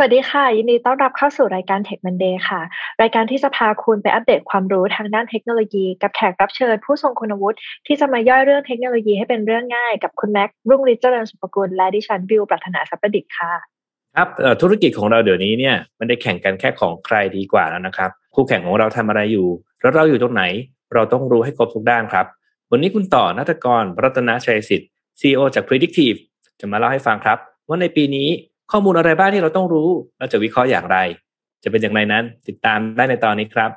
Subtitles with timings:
[0.00, 2.60] สวัสดีค่ะ ยินดีต้อนรับเข้าสู่รายการ Tech Monday ค่ะ
[3.02, 13.52] รายการที่จะพาคุณไปอัปเดตความรู้ทางด้านเทคโนโลยี กับแขกรับเชิญผู้ทรงคุณวุฒิที่จะมาย่อยเรื่องเทคโนโลยีให้เป็นเรื่องง่ายกับคุณแม็กรุ่งฤทธิ์เจริญสุภกุลและดิฉันบิวปรัถนาสัพดิษฐ์ค่ะ
[14.16, 14.28] ครับ
[14.62, 19.48] ธุรกิจของเราเดี๋ยวนี้เนี่ยมันได้แข่งกันแค่ของใครดีกว่าแล้วนะครับคู่แข่งของเราทำอะไรอยู่
[19.80, 20.44] แล้วเราอยู่ตรงไหน
[20.94, 22.26] เราต้องรู้ให้ครบทุกด้านครับ
[22.70, 24.88] วันนี้คุณต่อนัตกรรัตนชัยสิทธิ์
[25.20, 26.18] CEO จาก Predictive
[26.60, 27.38] จะมาเล่าให้ฟังครับ
[27.68, 28.28] ว่าในปีนี้
[28.72, 30.96] ข้อมูลอะไรบ้างที่เราต้องรู้เราจะวิเคราะห์อย่างไร
[31.62, 33.70] จะเป็นอย่างไรนั้น ติดตามได้ในตอนนี้ครับ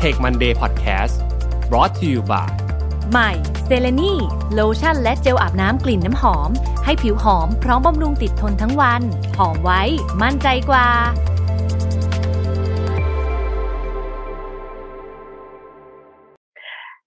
[0.00, 1.14] Tech Monday Podcast
[1.70, 2.48] brought to you by
[3.12, 3.30] ใหม่
[3.64, 4.12] เซเลนี
[4.54, 6.50] โลชั่นและเจลอาบน้ำกลิ่นน้ำหอม
[6.84, 9.02] ให้ผิวหอมพร้อมบำรุงติดทนทั้งวัน
[9.38, 9.82] หอมไว้
[10.22, 10.88] มั่นใจกว่า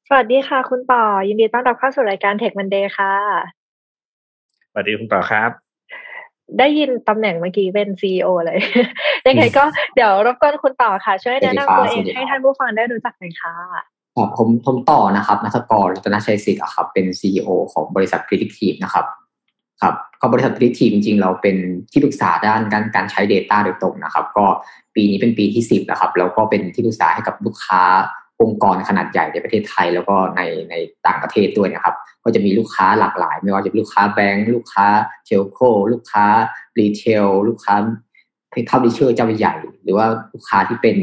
[0.07, 3.58] สวัสดีค่ะ คุณต่อ ยินดีต้อนรับเข้าสู่รายการ Tech Monday ค่ะ
[4.71, 5.51] สวัสดีคุณต่อครับ
[6.59, 8.59] ได้ยินตำแหน่งเมื่อกี้เป็นซีอเลย
[9.27, 9.63] ยังไงก็
[9.95, 13.53] เดี๋ยวรบกวนคุณต่อค่ะ ช่วยแนะนำตัวเองให้ท่านผู้ฟังได้รู้จักหน่อยค่ะ
[14.15, 19.05] ครับผมผมต่อนะครับนัทกรรัตนชัยศิษย์ครับ เป็นซีอของบริษัท Predictive นะครับ
[19.81, 21.55] ครับก็บริษัท Predictive จริงๆ เราเป็น
[21.91, 24.45] ที่ปรึกษาด้านการการใช้ Data โดยตรงนะครับ ก็
[24.95, 27.81] ปีนี้เป็นปีที่สิบแล้วครับ แล้วก็เป็นที่ปรึกษาให้กับลูกค้า
[28.41, 30.75] องค์กรขนาดใหญ่ในประเทศไทยแล้วก็ในใน
[31.07, 34.87] ต่างประเทศด้วยนะครับ ก็จะมีลูกค้าหลากหลาย ไม่ว่าจะเป็นลูกค้าแบงก์ลูกค้า
[35.25, 35.59] telco
[35.91, 36.25] ลูกค้า
[36.79, 37.75] retail ลูกค้า
[38.67, 40.97] เท่าดิเชอร์เจ้าใหญ่ หรือว่าลูกค้าที่เป็น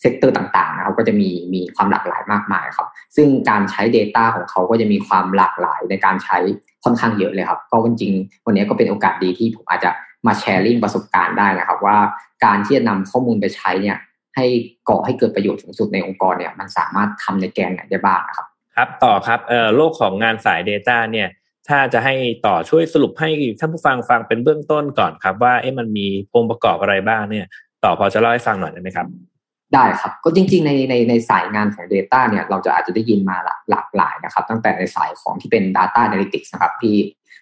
[0.00, 6.38] sector ต่างๆนะครับก็จะมีมีความหลากหลายมากมายครับ ซึ่งการใช้ Data ของเขาก็จะมีความหลากหลายในการใช้
[6.84, 9.90] ค่อนข้างเยอะเลยครับ ก็จริงๆวันนี้ก็เป็นโอกาสดีที่ผมอาจจะ
[10.26, 11.98] มา sharing ประสบการณ์ได้นะครับ ว่า
[12.44, 13.96] การที่จะนำข้อมูลไปใช้เนี่ย
[14.36, 14.46] ให้
[14.88, 21.28] ก่อให้เกิดประโยชน์สูงสุดในองค์กรเนี่ยมันสามารถทำในแกนไหนได้บ้างนะครับ ครับต่อครับเอ่อโลกของงานสาย Data เนี่ย
[21.68, 22.14] ถ้าจะให้
[22.46, 23.28] ต่อช่วยสรุปให้
[23.60, 27.46] ท่านผู้ฟังฟังเป็นเบื้องต้นก่อนครับ ว่าเอ๊ะมันมีองค์ประกอบอะไรบ้างเนี่ย
[27.84, 29.06] ต่อพอจะเล่าให้ฟังหน่อยได้ไหมครับ
[29.74, 33.36] ได้ครับก็จริงๆในในในสายงานของ Data เนี่ยเราจะอาจจะได้ยินมา
[33.70, 36.96] หลากหลายนะครับ ตั้งแต่ในสายของที่เป็น Data Analytics นะครับที่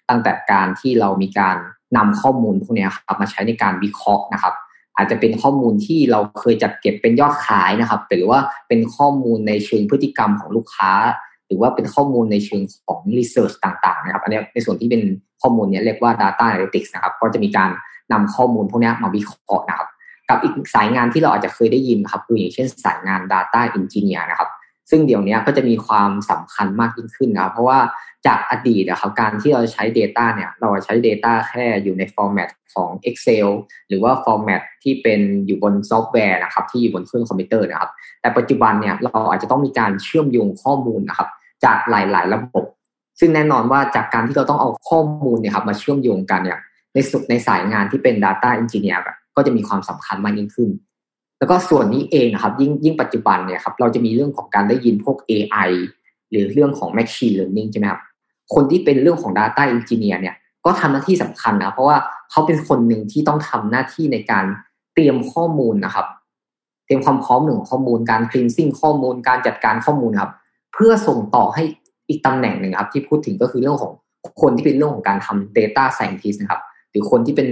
[0.09, 1.57] ตั้งแต่การที่เรามีการ
[1.97, 4.53] นำข้อมูลพวกนี้ครับมาใช้ในการวิเคราะห์นะครับ
[4.97, 10.91] อาจจะเป็นข้อมูลที่เราเคยจัดเก็บเป็นยอดขายนะครับ หรือว่าเป็นข้อมูลในเชิงพฤติกรรมของลูกค้า
[11.47, 15.03] หรือว่าเป็นข้อมูลในเชิงของรีเสิร์ชต่างๆ นะครับ อันนี้ในส่วนที่เป็น
[15.41, 17.69] ข้อมูลนี้เรียกว่า Data Analytics นะครับ ก็จะมีการ
[18.11, 19.87] นำข้อมูลพวกนี้มาวิเคราะห์นะครับ
[20.29, 24.49] กับอีกสายงานที่เราอาจจะเคยได้ยินครับคืออย่างเช่นสายงาน Data Engineer นะครับ
[24.91, 27.79] ซึ่งเดี๋ยวนี้ก็จะมีความสำคัญมากยิ่งขึ้นนะครับเพราะว่า
[28.27, 33.47] จากอดีตนะครับการที่เราใช้ Data เนี่ยเราใช้ Data แค่อยู่ใน format ของ Excel
[33.87, 37.91] หรือว่า format ที่เป็นอยู่บนซอฟต์แวร์นะครับที่อยู่บนเครื่องคอมพิวเตอร์นะครับ
[38.21, 41.29] แต่ปัจจุบันเนี่ยเราอาจจะต้องมีการเชื่อมโยงข้อมูลนะครับ
[41.65, 42.65] จากหลาย ๆ ระบบ
[43.19, 46.59] ซึ่งแน่นอนว่าจากการที่เราต้องเอาข้อมูลเนี่ยครับมาเชื่อมโยงกันเนี่ย
[46.93, 49.01] ในสุดในสายงานที่เป็น Data Engineer
[49.35, 50.69] ก็จะมีความสำคัญมากยิ่งขึ้น
[51.41, 55.69] แล้วก็ส่วนนี้เองครับยิ่งยิ่งปัจจุบันเนี่ยครับเราจะมีเรื่องของการได้ยินพวก AI
[56.29, 58.01] หรือเรื่องของ Machine Learning ใช่ไหมครับ
[58.53, 60.35] คนที่เป็นเรื่องของ Data Engineer เนี่ย
[60.65, 61.97] ก็ทำหน้าที่สำคัญนะเพราะว่า
[62.31, 64.45] เขาเป็นคนหนึ่งที่ต้องทำหน้าที่ในการ
[64.93, 66.05] เตรียมข้อมูลนะครับ
[66.85, 70.31] เตรียมความพร้อมหนึ่งข้อมูลการคลีนซิ่งข้อมูลการจัดการข้อมูลครับ
[70.73, 71.63] เพื่อส่งต่อให้
[72.09, 73.91] อีกตำแหน่งหนึ่งครับ ที่พูดถึงก็คือเรื่องของ
[74.41, 77.47] คนที่เป็นเรื่องของการทำ Data Scientist นะครับ หรือคนที่เป็น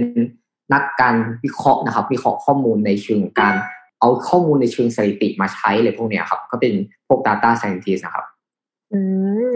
[0.72, 1.14] นักการ
[1.44, 3.54] วิเคราะห์นะครับวิเคราะห์ข้อมูลในเชิงการ
[4.00, 6.72] เอาข้อมูลในเชิงสถิติมาใช้เลยพวกนี้ครับ ก็เป็น
[7.08, 8.26] พวก Data Scientist นะครับ
[8.94, 9.00] อื
[9.52, 9.54] ม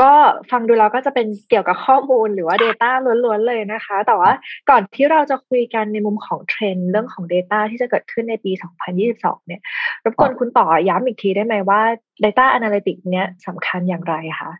[0.00, 0.10] ก็
[0.50, 2.90] ฟังดูแล้วก็จะเป็นเกี่ยวกับข้อมูลหรือว่า Data
[3.24, 4.32] ล้วนๆเลยนะคะ แต่ว่า
[4.70, 8.52] ก่อนที่เราจะคุยกันในมุมของเทรนด์เรื่องของ Data ที่จะเกิดขึ้นในปี
[9.00, 9.60] 2022 เนี่ย
[10.04, 11.80] รบกวนคุณต่อย้ำอีกทีได้ไหมว่า
[12.24, 14.52] Data Analytics เนี้ยสำคัญอย่างไรคะ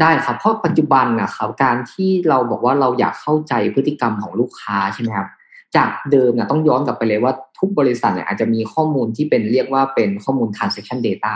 [0.00, 5.28] ได้ครับเพราะปัจจุบันนะครับการที่เราบอกว่าเราอยากเข้าใจพฤติกรรมของลูกค้าใช่ไหมครับ
[5.76, 11.34] จากเดิมนะต้องย้อนกลับไปเลยว่าทุกบริษัทเนี่ยอาจจะมีข้อมูลที่เป็นเรียกว่าเป็นข้อมูล transaction data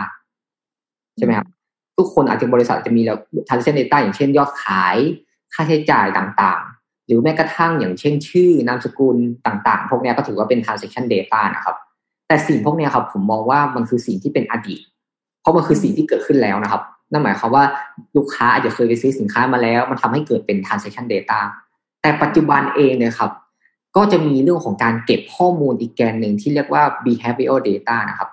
[1.17, 1.47] ใช่ไหมครับ
[1.97, 4.97] ทุกคนอาจจะบริษัทจะมีแล้ว transaction data อย่างเช่นยอดขาย
[5.53, 11.75] ค่าใช้จ่ายต่างๆ หรือแม้กระทั่งอย่างเช่น ชื่อนามสกุลต่างๆ พวกนี้ก็ถือว่าเป็น transaction data นะครับ
[12.27, 14.81] แต่สิ่งพวกนี้ครับผมมองว่ามันคือสิ่งที่เป็นอดีต
[15.41, 17.63] เพราะมันคือสิ่งที่เกิดขึ้นแล้วนะครับ นั่นหมายความว่า
[18.17, 21.39] ลูกค้าอาจจะเคยไปซื้อสินค้ามาแล้ว มันทำให้เกิดเป็น transaction data
[22.01, 23.31] แต่ปัจจุบันเองเนี่ยครับ
[23.95, 28.29] ก็จะมีเรื่องของการเก็บข้อมูลอีกแกนหนึ่งที่เรียกว่า behavioral data นะครับ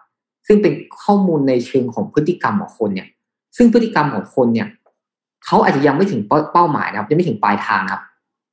[0.47, 0.73] ซึ่งเป็น
[1.03, 3.09] ข้อมูลในเชิงของพฤติกรรมของคนเนี่ย
[3.56, 4.69] ซึ่งพฤติกรรมของคนเนี่ย
[5.47, 6.20] เขาอาจจะยังไม่ถึง
[6.53, 8.03] เป้าหมายนะครับยังไม่ถึงปลายทางครับ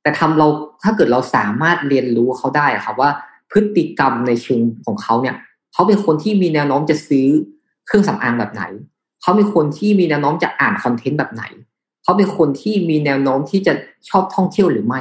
[0.02, 0.46] แต่ทำเรา
[0.82, 3.10] ถ้าเกิดเราสามารถเรียนรู้เขาได้ครับว่า
[3.50, 5.36] พฤติกรรมในเชิงของเขาเนี่ย
[5.72, 7.26] เขาเป็นคนที่มีแนวโน้มจะซื้อ
[7.86, 8.62] เครื่องสำอางแบบไหน
[9.22, 11.44] เขาเป็นคนที่มีแนวโน้มจะอ่านคอนเทนต์แบบไหน
[12.02, 13.72] เขาเป็นคนที่มีแนวโน้มที่จะ
[14.08, 15.00] ชอบท่องเที่ยวหรือไม่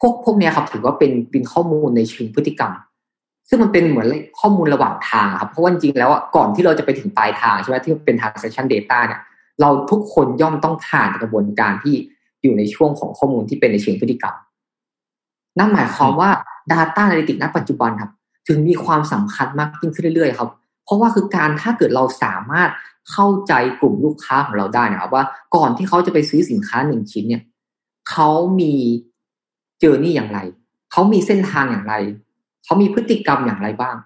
[0.00, 2.72] พวกพวกเนี้ยครับถือว่าเป็นเป็นข้อมูลในเชิงพฤติกรรม
[3.48, 4.06] ซึ่งมันเป็นเหมือน
[4.40, 9.20] ข้อมูลระหว่างทางครับเพราะว่าจริงแล้วก่อนที่เราจะไปถึงปลายทางใช่ไหมที่เป็น transaction data เนี่ย
[9.60, 11.94] เราทุกคนย่อมต้องผ่านกระบวนการที่
[12.42, 14.34] อยู่ในช่วงของข้อมูลที่เป็นในเชิงพฤติกรรม
[15.58, 16.30] นั่นหมายความว่า
[16.72, 18.10] Data Analytics ณปัจจุบันครับ
[18.48, 20.50] ถึงมีความสำคัญมากยิ่งขึ้นเรื่อยๆ ครับ
[20.84, 22.70] เพราะว่าคือการถ้าเกิดเราสามารถ
[23.10, 25.24] เข้าใจกลุ่มลูกค้าของเราได้นะครับว่า
[25.56, 27.42] ก่อนที่เขาจะไปซื้อสินค้าหนึ่งชิ้นเนี่ย
[28.10, 28.30] เขา
[28.60, 28.74] มี
[29.84, 30.38] จอร์นี่อย่างไร
[30.92, 31.94] เขามีเส้นทางอย่างไร
[32.64, 33.96] เขามีพฤติกรรมอย่างไรบ้าง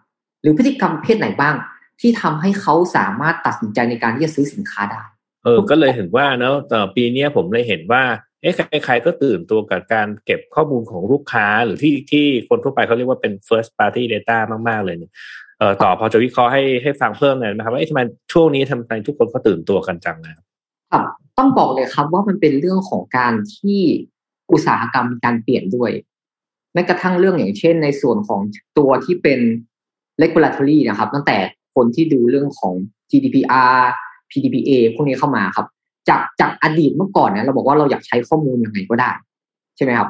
[0.42, 1.54] หรือพฤติกรรมเพศไหนบ้าง
[2.00, 5.02] ที่ทำให้เขาสามารถตัดสินใจในการที่จะซื้อสินค้าได้
[5.44, 8.02] เออ ก็เลยเห็นว่าเนาะต่อปีนี้ผมเลยเห็นว่า
[8.42, 8.54] เอ๊ะ
[8.84, 14.36] ใครๆก็ตื่นตัวกับการเก็บข้อมูลของลูกค้าหรือที่ที่คนทั่วไปเขาเรียกว่าเป็น first party data
[14.68, 15.12] มากๆเลยเนี่ย
[15.58, 18.00] เออต่อพอจะวิเคราะห์ให้ให้ฟังเพิ่มหน่อยนะครับว่าทำไม
[18.32, 20.44] ช่วงนี้ทำไมทุกคนก็ตื่นตัวกันจังนะครับ
[20.92, 21.04] ครับ
[21.38, 23.80] ต้องบอกเลยครับว่ามันเป็นเรื่องของการที่
[24.52, 25.90] อุตสาหกรรมมีการเปลี่ยนด้วย
[26.74, 28.40] แม้กระทั่งเรื่องอย่างเช่น ในส่วนของ
[28.78, 29.40] ตัวที่เป็น
[30.22, 31.38] regulatory นะครับ ตั้งแต่
[31.74, 32.74] คนที่ดูเรื่องของ
[33.10, 33.78] GDPR
[34.30, 35.66] PDPA พวกนี้เข้ามาครับ
[36.08, 39.10] จากจากอดีตเมื่อก่อนเนี่ยเราบอกว่าเราอยากใช้ข้อมูลยังไงก็ได้
[39.76, 40.08] ใช่ไหมครับ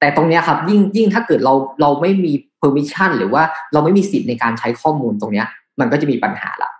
[0.00, 5.46] แต่ตรงนี้ครับยิ่งยิ่งถ้าเกิดเราเราไม่มี permission หรือว่าเราไม่มีสิทธิ์ในการใช้ข้อมูลตรงเนี้ย
[5.80, 6.70] มันก็จะมีปัญหาละ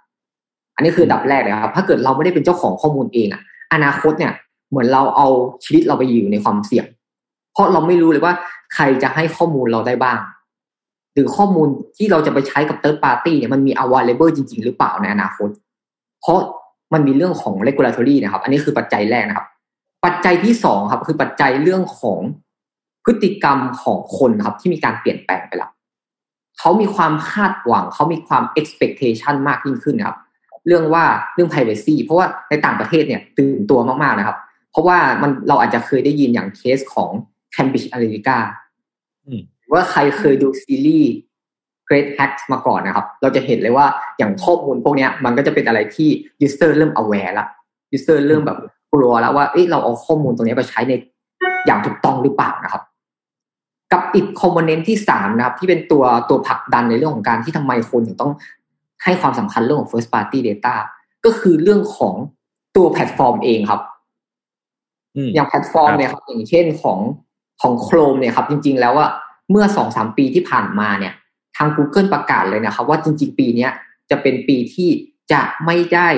[0.76, 3.42] อันนี้คือดับแรกเลยครับ ถ้าเกิดเราไม่ได้เป็นเจ้าของข้อมูลเองอะ
[3.74, 4.32] อนาคตเนี่ย
[4.70, 5.29] เหมือนเราเอา
[5.65, 6.87] ชีวิตเราไปอยู่ในความเสี่ยง
[7.53, 8.35] เพราะเราไม่รู้เลยว่า
[8.75, 10.19] ใครจะให้ข้อมูลเราได้บ้าง
[11.15, 15.49] หรือข้อมูลที่เราจะไปใช้กับ third party เนี่ยมันมี available จริง ๆ หรือเปล่าในอนาคต
[16.20, 16.38] เพราะ
[16.93, 19.47] มันมีเรื่องของ regulatory นะครับ อันนี้คือปัจจัยแรกนะครับ
[20.05, 22.19] ปัจจัยที่สองครับ คือปัจจัยเรื่องของ
[23.05, 25.70] พฤติกรรมของคนครับ ที่มีการเปลี่ยนแปลงไปแล้ว
[26.59, 30.19] เขามีความคาดหวัง เขามีความ expectation มากยิ่งขึ้นครับ
[30.67, 31.05] เรื่องว่า
[31.35, 34.37] เรื่อง privacy เพราะว่าในต่างประเทศเนี่ยตื่นตัวมากๆนะครับ
[34.78, 37.10] ราะว่ามันเราอาจจะเคยได้ยินอย่างเคสของ
[37.54, 38.38] Cambridge Analytica
[39.72, 41.12] ว่าใครเคยดูซีรีส์
[41.88, 43.86] Great Hacks มาก่อนนะครับ เราจะเห็นเลยว่า
[44.19, 46.08] อย่างข้อมูลพวกนี้มันก็จะเป็นอะไรที่
[46.46, 47.46] user เริ่ม aware ละ
[47.96, 48.58] user เริ่มแบบ
[48.92, 50.92] กลัวแล้วว่าเอ้เราเอาข้อมูลตรงนี้ไปใช้ใน
[51.66, 52.82] อย่างถูกต้องหรือเปล่านะครับ
[53.92, 58.32] กับอีก component ที่สามนะครับ ที่เป็นตัวตัวผลักดันในเรื่องของการที่ทำไมคนถึงต้อง
[59.04, 60.74] ให้ความสำคัญเรื่องของ first party data
[61.24, 62.14] ก็คือเรื่องของ
[62.76, 63.82] ตัวแพลตฟอร์มเองครับ
[65.35, 66.99] อย่างแพลตฟอร์มเนี่ยครับอย่างเช่นของ
[67.62, 69.09] ของ Chrome เนี่ยครับจริง ๆ แล้วว่า
[69.50, 71.12] เมื่อสองสามปีที่ผ่านมาเนี่ย
[71.56, 73.69] ทาง Google ประกาศเลยนะครับ ว่าจริง ๆ ปีนี้
[74.11, 74.91] จะเป็นปีที่
[75.32, 76.09] จะไม่ได้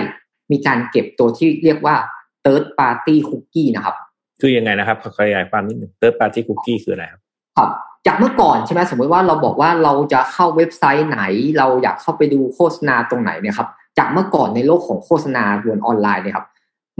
[0.50, 1.96] มีการเก็บตัวที่เรียกว่า
[2.44, 3.96] third party cookie นะครับ
[4.40, 7.20] คือยังไงนะครับขยายความนิดหนึ่ง third party cookie คืออะไรครับ
[7.56, 7.70] ครับ
[8.06, 11.20] จากเมื่อก่อนใช่ไหมสมมติว่าเราบอกว่าเราจะเข้าเว็บไซต์ไหน
[11.58, 13.68] เราอยากเข้าไปดูโฆษณาตรงไหนเนี่ยครับ
[13.98, 16.46] จากเมื่อก่อนในโลกของโฆษณาบนออนไลน์เนี่ยครับ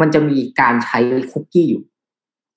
[0.01, 0.99] มันจะมีการใช้
[1.33, 1.83] คุกกี้อยู่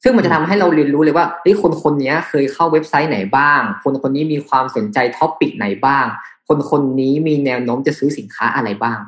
[0.03, 6.05] ซึ่งมันจะทำให้เราเรียนรู้เลยว่าเฮ้ยคนคนนี้เคยเข้าเว็บไซต์ไหนบ้าง คนคนนี้มีความสนใจท็อปปิกไหนบ้าง
[6.47, 8.99] คนคนนี้มีแนวโน้มจะซื้อสินค้าอะไรบ้าง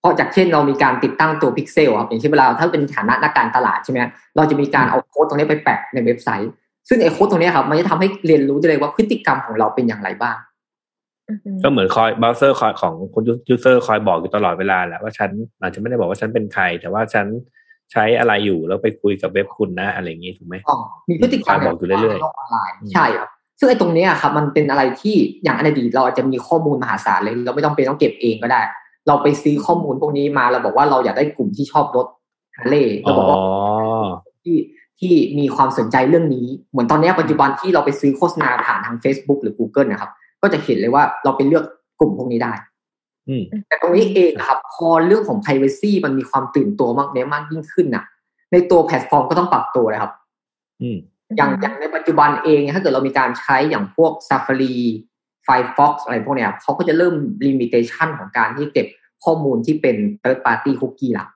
[0.00, 3.98] เพราะจากเช่นเรามีการติดตั้งตัวพิกเซลครับอย่างเช่นเวลาถ้าเป็นฐานะนักการตลาดใช่ไหม
[4.36, 6.50] เราจะมีการเอาโค้ดตรงนี้ไปแปะในเว็บไซต์
[6.88, 10.36] ซึ่งไอ้โค้ดตรงนี้ครับมันจะทำให้เรียนรู้ได้เลยว่าพฤติกรรมของเราเป็นอย่างไรบ้าง
[11.62, 15.30] ก็เหมือนคอยเบราว์เซอร์คอยของคน user คอยบอกอยู่ตลอดเวลาแหละว่าฉัน
[15.60, 17.26] อาจจะไม่ได้บอกว่าฉันเป็นใคร แต่ว่าฉัน
[17.92, 20.76] ใช้อะไรอยู่แล้วไปคุยกับเว็บคุณนะ อะไรอย่างนี้ถูกไหมอ๋อ
[21.08, 23.28] มีพฤติกรรมบอกอยู่เรื่อยๆๆออนไลน์ใช่ครับ
[23.58, 28.60] ซึ่งไอ้ตรงเนี้ยครับมันเป็นอะไรที่อย่างอดีตเราอาจจะมีข้อมูลมหาศาลเลย เราไม่ต้องเป็นต้องเก็บเองก็ได้
[29.08, 32.06] เราไปซื้อข้อมูลพวกนี้มาเราบอกว่าเราอยากได้กลุ่มที่ชอบรถ
[32.56, 33.38] ฮาร์เลย์เราบอกว่า
[34.42, 34.56] ที่
[35.00, 40.10] ที่มีความสนใจเรื่องนี้ เหมือนตอนนี้ปัจจุบันที่เราไปซื้อโฆษณาผ่านทาง Facebook หรือ Google นะครับ
[40.42, 41.64] ก็จะเห็นเลยว่าเราไปเลือก
[42.00, 42.52] กลุ่มพวกนี้ได้
[43.68, 48.04] แต่ตรงนี้เองครับ พอเรื่องของ privacy มันมีความตื่นตัวมากเนี้ยมากยิ่งขึ้นน่ะ
[48.52, 50.12] ในตัวแพลตฟอร์มก็ต้องปรับตัวเลยครับ
[51.36, 54.74] อย่างอย่างในปัจจุบันเองถ้าเกิดเรามีการใช้อย่างพวก Safari
[55.46, 57.14] Firefox อะไรพวกเนี้ยเขาก็จะเริ่ม
[57.46, 58.86] limitation ของการที่เก็บ
[59.24, 61.26] ข้อมูลที่เป็น third party cookie ละ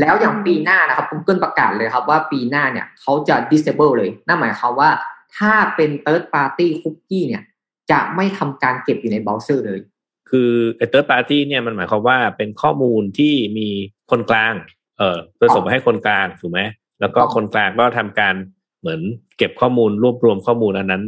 [0.00, 4.90] แล้วอย่างปีหน้านะครับ Google ประกาศเลยครับว่าปีหน้าเนี่ยเขาจะ disable เลย นั่นหมายความว่า
[5.36, 7.42] ถ้าเป็น third party cookie เนี่ย
[7.90, 9.80] จะไม่ทำการเก็บอยู่ในเบราว์เซอร์เลย
[10.30, 13.68] คือไอ้ third party เนี่ยมันหมายความว่าเป็นข้อมูลที่มี
[14.10, 14.54] คนกลาง
[14.98, 16.60] เออเพื่อส่งไปให้คนกลางถูกไหม
[17.00, 18.34] แล้วก็คนกลางก็ทำการ
[18.80, 19.00] เหมือน
[19.38, 21.02] เก็บข้อมูลรวบรวมข้อมูลอันนั้น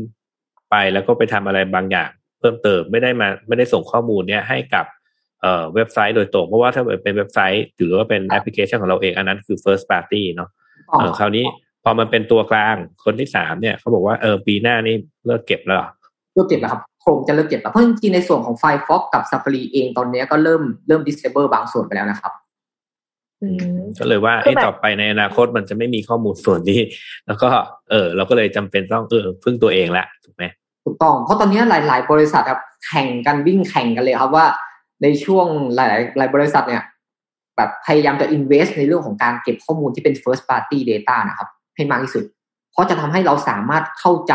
[0.70, 4.86] ไปแล้วก็ไปทำอะไรบางอย่าง เพิ่มเติมไม่ได้มาไม่ได้ส่งข้อมูลเนี้ยให้กับ
[5.40, 10.50] เอ่อเว็บไซต์โดยตรง เพราะว่าถ้าเป็นเว็บไซต์หรือว่าเป็นแอปพลิเคชันของเราเองอันนั้นคือ first party เนาะ
[10.98, 11.44] เออคราวนี้
[11.84, 14.94] พอมันเป็นตัวกลางคนที่สามเนี่ยเขาบอกว่าเออปีหน้านี่
[15.26, 15.78] เลิกเก็บแล้ว
[16.34, 22.32] เลิกเก็บแล้วครับ โครงจะเลิกเก็บแล้วเพราะจริงๆในส่วนของ Firefox กับ Safari เองตอนนี้ก็เริ่มเริ่ม disable บางส่วนไปแล้วนะครับ
[23.42, 26.80] อืมก็เลยว่าคือไอ้แบบต่อไปในอนาคตมันจะไม่มีข้อมูลส่วนนี้
[27.26, 27.48] แล้วก็
[27.90, 30.44] เออ เราก็เลยจำเป็นต้องเออพึ่งตัวเองละถูกไหม
[30.84, 34.46] ถูกต้องเพราะตอนนี้หลาย ๆ บริษัทครับแข่งกันวิ่งแข่งกันเลยครับว่า
[35.02, 36.82] ในช่วงหลายหลายบริษัทเนี่ย
[37.56, 42.24] แบบพยายามจะ invest ในเรื่องของการเก็บข้อมูลที่เป็น first party data นะครับ ให้มากที่สุด
[42.72, 44.34] เพราะจะทำให้เราสามารถเข้าใจ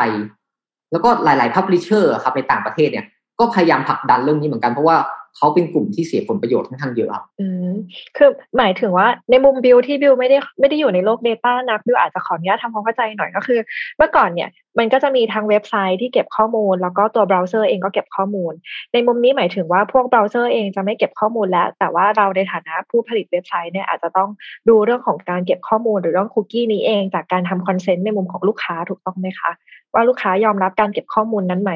[0.91, 3.05] แล้วก็หลายๆพับลิเชอร์ครับในต่างประเทศเนี่ย
[3.39, 4.97] ก็พยายามผลักดันเรื่องนี้เหมือนกันเพราะว่า
[5.37, 7.73] เขาเป็นกลุ่มที่เสียผลประโยชน์ค่อนข้างเยอะครับอืม
[8.17, 13.59] คือหมายถึงว่าในมุมบิวที่บิวไม่ได้ไม่ได้อยู่ในโลก Data นะ บิวอาจจะขออนุญาตทำความเข้าใจหน่อยก็คือ
[13.97, 18.53] เมื่อก่อนเนี่ยมันก็จะมีทั้งเว็บไซต์ที่เก็บข้อมูล แล้วก็ตัวเบราว์เซอร์เองก็เก็บข้อมูล
[18.93, 24.29] ในมุมนี้หมายถึงว่าพวกเบราว์เซอร์เองจะไม่เก็บข้อมูลแล้ว แต่ว่าเราในฐานะผู้ผลิตเว็บไซต์เนี่ยอาจจะต้อง
[24.69, 29.51] ดูเรื่องของการเก็บข้อมูลหรือเรื่องคุกกี้นี้เองจากการทำ consent ในมุมของลูกค้าถูกต้องไหมคะ
[29.93, 31.71] ว่าลูกค้ายอมรับการเก็บข้อมูลนั้นไหม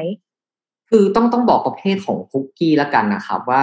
[0.94, 3.62] คือต้องต้องบอกประเภทของคุกกี้แล้วกันนะครับ ว่า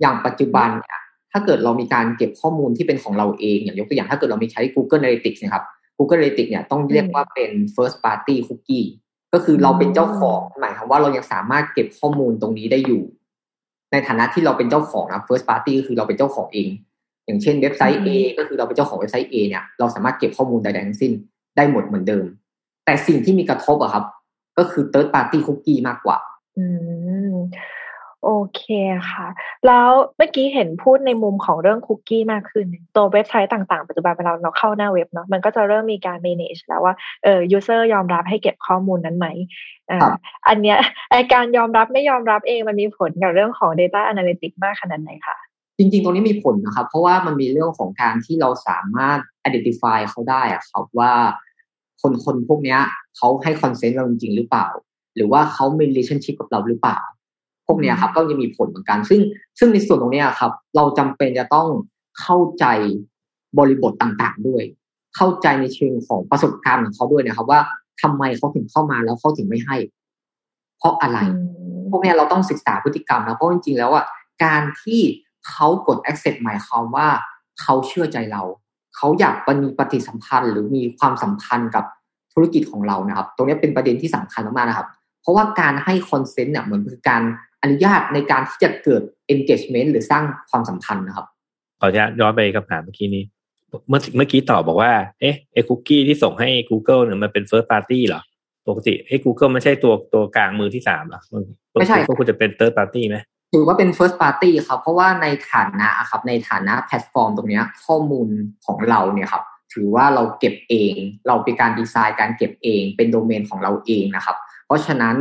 [0.00, 0.98] อย่างปัจจุบันเนี่ย
[1.32, 5.64] ถ้าเกิดเรามีการเก็บข้อมูลที่เป็นของเราเอง อย่างยกตัวอย่างถ้าเกิดเรามีใช้ Google Analytics นะครับ
[5.96, 8.86] Google Analytics เนี่ยต้องเรียกว่าเป็น first party cookie
[9.32, 13.02] ก็คือเราเป็นเจ้าของหมายความว่าเรายังสามารถเก็บข้อมูลตรงนี้ได้อยู่
[13.92, 16.68] ในฐานะที่เราเป็นเจ้าของนะ first party ก็คือเราเป็นเจ้าของเอง
[17.26, 18.08] อย่างเช่นเว็บไซต์ A
[18.38, 21.12] ก็คือเราเป็นเจ้าของเว็บไซต์ A เนี่ยเราสามารถเก็บข้อมูลใดๆทั้งสิ้น
[21.56, 22.24] ได้หมดเหมือนเดิม
[22.84, 24.04] แต่สิ่งที่มีกระทบอะครับ
[24.58, 26.18] ก็คือ third party cookie มากกว่า
[26.60, 26.66] อื
[27.34, 27.36] ม
[28.24, 28.64] โอเค
[29.10, 29.28] ค่ะ
[29.66, 39.26] แล้วเมื่อกี้เห็นพูดในมุมของเรื่องคุกกี้มากขึ้น ตัวเว็บไซต์ต่างๆ ปัจจุบันเวลาเราเข้าหน้าเว็บเนาะมันก็จะเริ่มมีการ manage แล้วว่าเออ user ยอมรับให้เก็บข้อมูลนั้นไหม
[39.90, 40.78] อ่าครับอันเนี้ย
[41.10, 45.36] ไอการยอมรับไม่ยอมรับเองมันมีผลกับเรื่องของ data analytics มากขนาดไหนคะ
[45.78, 51.12] จริงๆ ตรงนี้มีผลนะครับ เพราะว่ามันมีเรื่องของการที่เราสามารถ identify เขาได้อะครับว่า
[52.02, 52.80] คนคนพวกเนี้ย
[53.16, 54.68] เขาให้คอนเซนต์เราจริงๆ หรือเปล่า
[55.16, 56.98] หรือว่าเขามี relationship กับเราหรือเปล่า
[57.66, 59.20] พวกเนี้ยครับก็จะมีผลเหมือนกัน ซึ่ง
[59.58, 61.68] ซึ่งในส่วนตรงเนี้ยครับ เราจำเป็นจะต้อง
[62.20, 62.64] เข้าใจ
[63.58, 64.62] บริบทต่างๆด้วย
[65.16, 67.60] เข้าใจในเชิงของประสบการณ์ของเขาด้วยนะครับ ว่า
[68.02, 69.76] ทำไมเขาถึงเข้ามาแล้วเขาถึงไม่ให้
[70.78, 71.18] เพราะอะไร
[71.90, 74.04] พวกเนี้ยเราต้องศึกษาพฤติกรรมนะเพราะจริงๆแล้วอะ
[74.44, 75.00] การที่
[75.48, 77.08] เขากด accept หมายความว่า
[77.62, 78.42] เขาเชื่อใจเรา
[78.96, 81.84] เขาอยากมีปฏิสัมพันธ์ หรือมีความสัมพันธ์กับ
[82.32, 84.88] ธุรกิจของเรานะครับ ตรงเนี้ยเป็นประเด็นที่สำคัญมากๆนะครับ
[85.22, 87.22] เพราะว่าการให้คอนเซนต์เนี่ยเหมือนคือการ
[87.62, 91.26] อนุญาตในการที่จะเกิด engagement หรือสร้างความสัมพันธ์นะครับ
[91.80, 93.24] ขออนุญาตย้อนไปคำถามเมื่อกี้นี้
[93.88, 98.22] เมื่อเมื่อกี้ตอบบอกว่า เอ๊ะไอ้คุกกี้ที่ส่งให้ Google เนี่ยมันเป็น first party เหรอ
[98.68, 101.20] ปกติไอ้ Google ไม่ใช่ตัวตัวกลางมือที่สามเหรอ
[101.72, 103.16] ไม่ใช่ก็ควรจะเป็น third party ไหม
[103.54, 108.28] ถือว่าเป็น first party ครับ เพราะว่าในฐานะครับในฐานะแพลตฟอร์มตรงเนี้ยข้อมูล
[108.66, 110.94] ของเราเนี่ยครับ ถือว่าเราเก็บเอง
[111.28, 114.36] เราเป็นการดีไซน์การเก็บเอง เป็นโดเมนของเราเองนะครับ
[114.70, 115.16] เพราะฉะนั้น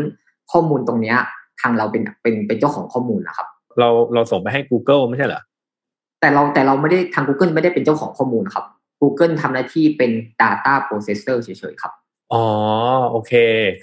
[0.51, 1.17] ข้อมูลตรงเนี้ย
[1.61, 3.47] ทางเราเป็นเป็นเป็นเจ้าของข้อมูลนะครับ
[3.79, 5.41] เราเราส่งไปให้ Google ไม่ใช่เหรอ
[6.21, 8.65] แต่เราแต่เราไม่ได้ทาง Google ไม่ได้เป็นเจ้าของข้อมูลครับ
[9.01, 11.91] Google ทำหน้าที่เป็น data processor เฉยๆครับ
[12.33, 12.45] อ๋อ
[13.11, 13.33] โอเค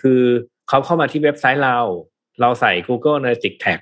[0.01, 0.21] คือ
[0.69, 1.79] เขาเข้ามาที่เว็บไซต์เรา
[2.41, 3.81] เราใส่ Google Analytics Tag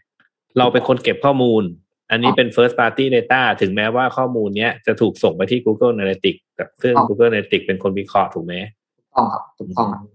[0.59, 1.63] เราเป็นคนเก็บข้อมูล
[2.11, 8.55] อันนี้เป็น first party data ถึงแม้ว่าข้อมูลเนี้ยจะถูกส่งไปที่ Google Analytics แต่ซึ่งครับ Google Analytics เป็นคนวิเคราะห์ถูกไหม
[8.97, 10.14] ถูกต้องครับถูกต้องครับโอ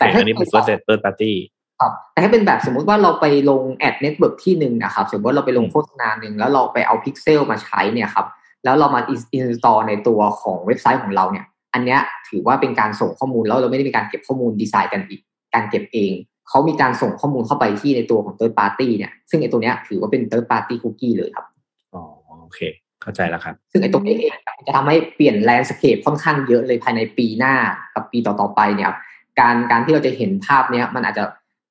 [0.00, 1.32] แต่เคถ้าอันนี้เป็น first first party
[1.80, 8.26] ครับแต่ถ้าเป็นแบบสมมุติว่าเราไปลง ad network ที่หนึ่งนะครับ สมมติว่าเราไปลงโฆษณาหนึ่งแล้วเราไปเอาพิกเซลมาใช้เนี่ยครับ
[8.64, 15.20] แล้วเรามาอินสตอลในตัวของเว็บไซต์ของเราเนี่ย อันเนี้ยถือว่าเป็นการส่งข้อมูลแล้วเราไม่ได้มีการเก็บข้อมูลดีไซน์กันอีก
[15.54, 16.12] การเก็บเอง
[16.48, 21.46] เขามีการส่งข้อมูลเข้าไปที่ในตัวของ third party เนี่ย ซึ่งไอ้ตัวเนี้ยถือว่าเป็น third party cookie เลยครับ
[21.94, 22.02] อ๋อ
[22.42, 22.60] โอเค
[23.02, 24.32] เข้าใจแล้วครับ ซึ่งไอ้ตรงนี้เอง
[24.66, 27.54] จะทำให้เปลี่ยนแลนด์สเคปค่อนข้างเยอะเลยภายในปีหน้า
[27.94, 28.98] กับปีต่อๆไปเนี่ยครับ
[29.40, 31.24] การการที่เราจะเห็นภาพเนี้ยมันอาจจะ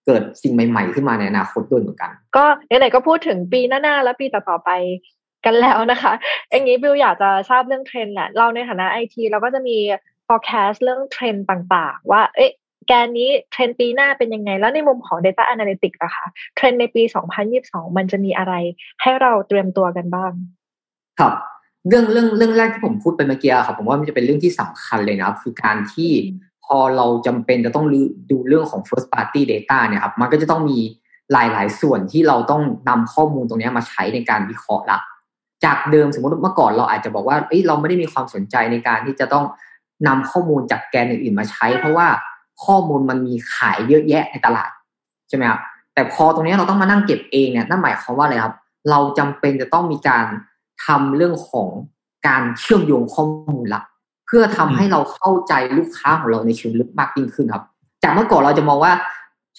[0.06, 4.72] เกิดสิ่งใหม่ ๆ ขึ้นมาในอนาคตด้วยเหมือนกัน ก็ไหนๆก็พูดถึงปีหน้าๆและปีต่อๆไป
[5.46, 6.14] กันแล้วนะคะ
[6.52, 9.78] อย่างนี้บิวอยากจะทราบเรื่องเทรนด์แหละเราในฐานะไอทีเราก็จะมี
[10.28, 12.52] forecast เรื่องเทรนด์ต่างๆ ว่า เอ๊ะ
[12.88, 17.04] แกนนี้เทรนด์ปีหน้าเป็นยังไง แล้วในมุมของ Data Analytics อะคะเทรนด์ในปี
[17.50, 18.54] 2022 มันจะมีอะไร
[19.02, 20.32] ให้เราเตรียมตัวกันบ้าง
[21.20, 21.34] ครับ
[21.88, 26.12] เรื่องเรื่องเรื่องแรกที่ผมพูดไปเมื่อกี้อะครับผมว่ามันจะเป็นเรื่องที่สำคัญเลยนะครับ คือการที่
[26.70, 27.86] พอเราจำเป็นจะต้อง
[28.32, 30.80] ดูเรื่องของ first party data เนี่ยครับ มันก็จะต้องมี
[31.32, 35.00] หลาย ๆ ส่วนที่เราต้องนำข้อมูลตรงนี้มาใช้ในการวิเคราะห์ละ
[35.66, 39.46] จากเดิมสมมติเมื่อก่อนเราอาจจะบอกว่าเอ้ยเราไม่ได้มีความสนใจในการที่จะต้อง
[40.08, 42.08] นำข้อมูลจากแกนอื่น ๆ มาใช้ เพราะว่า
[42.66, 44.72] ข้อมูลมันมีขายเยอะแยะในตลาด
[45.30, 45.60] ใช่ไหมครับ
[45.94, 48.56] แต่พอตรงนี้เราต้องมานั่งเก็บเองเนี่ยนั่นหมายความว่าอะไรครับ
[48.90, 50.26] เราจำเป็นจะต้องมีการ
[50.86, 51.68] ทำเรื่องของ
[52.28, 53.82] การเชื่อมโยงข้อมูลละ
[54.30, 57.64] เพื่อทำให้เราเข้าใจลูกค้าของเราในเชิงลึกมากยิ่งขึ้นครับ
[58.04, 58.94] จากเมื่อก่อนเราจะมองว่า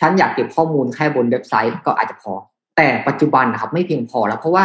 [0.00, 2.32] ฉันอยากเก็บข้อมูลแค่บนเว็บไซต์ก็อาจจะพอ
[2.76, 4.64] แต่ปัจจุบันนะครับ ไม่เพียงพอแล้ว เพราะว่า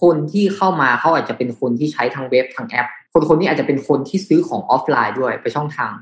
[0.00, 5.92] คนที่เข้ามาเขาอาจจะเป็นคนที่ใช้ทั้งเว็บทั้งแอปคคนคนนี้อาจจะเป็นคนที่ซื้อของออฟไลน์ด้วยไปช่องทาง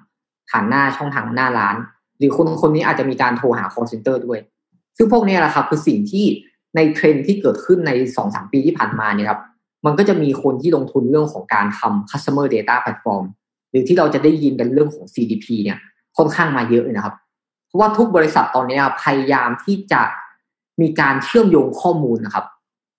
[0.51, 1.77] ผ่านหน้าช่องทางหน้าร้าน
[2.19, 4.39] หรือคนคนนี้อาจจะมีการโทรหา call center ด้วย
[4.97, 6.25] ซึ่งพวกนี้แหละครับคือสิ่งที่
[6.77, 9.41] ในเทรนด์ที่เกิดขึ้นในสองสามปีที่ผ่านมาเนี่ยครับ
[9.87, 13.25] มันก็จะมีคนที่ลงทุนเรื่องของการทำ customer data platform
[13.75, 15.79] หรือที่เราจะได้ยินกันเรื่องของ CDP เนี่ย
[16.17, 17.15] ค่อนข้างมาเยอะเลยนะครับ
[17.67, 20.03] เพราะว่าทุกบริษัทตอนนี้พยายามที่จะ
[20.81, 22.45] มีการเชื่อมโยงข้อมูลนะครับ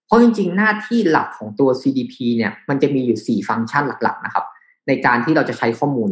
[0.06, 4.46] เพราะจริงๆ หน้าที่หลักของตัว CDP เนี่ยมันจะมีอยู่ 4 ฟังก์ชันหลักๆนะครับ
[4.88, 6.12] ในการที่เราจะใช้ข้อมูล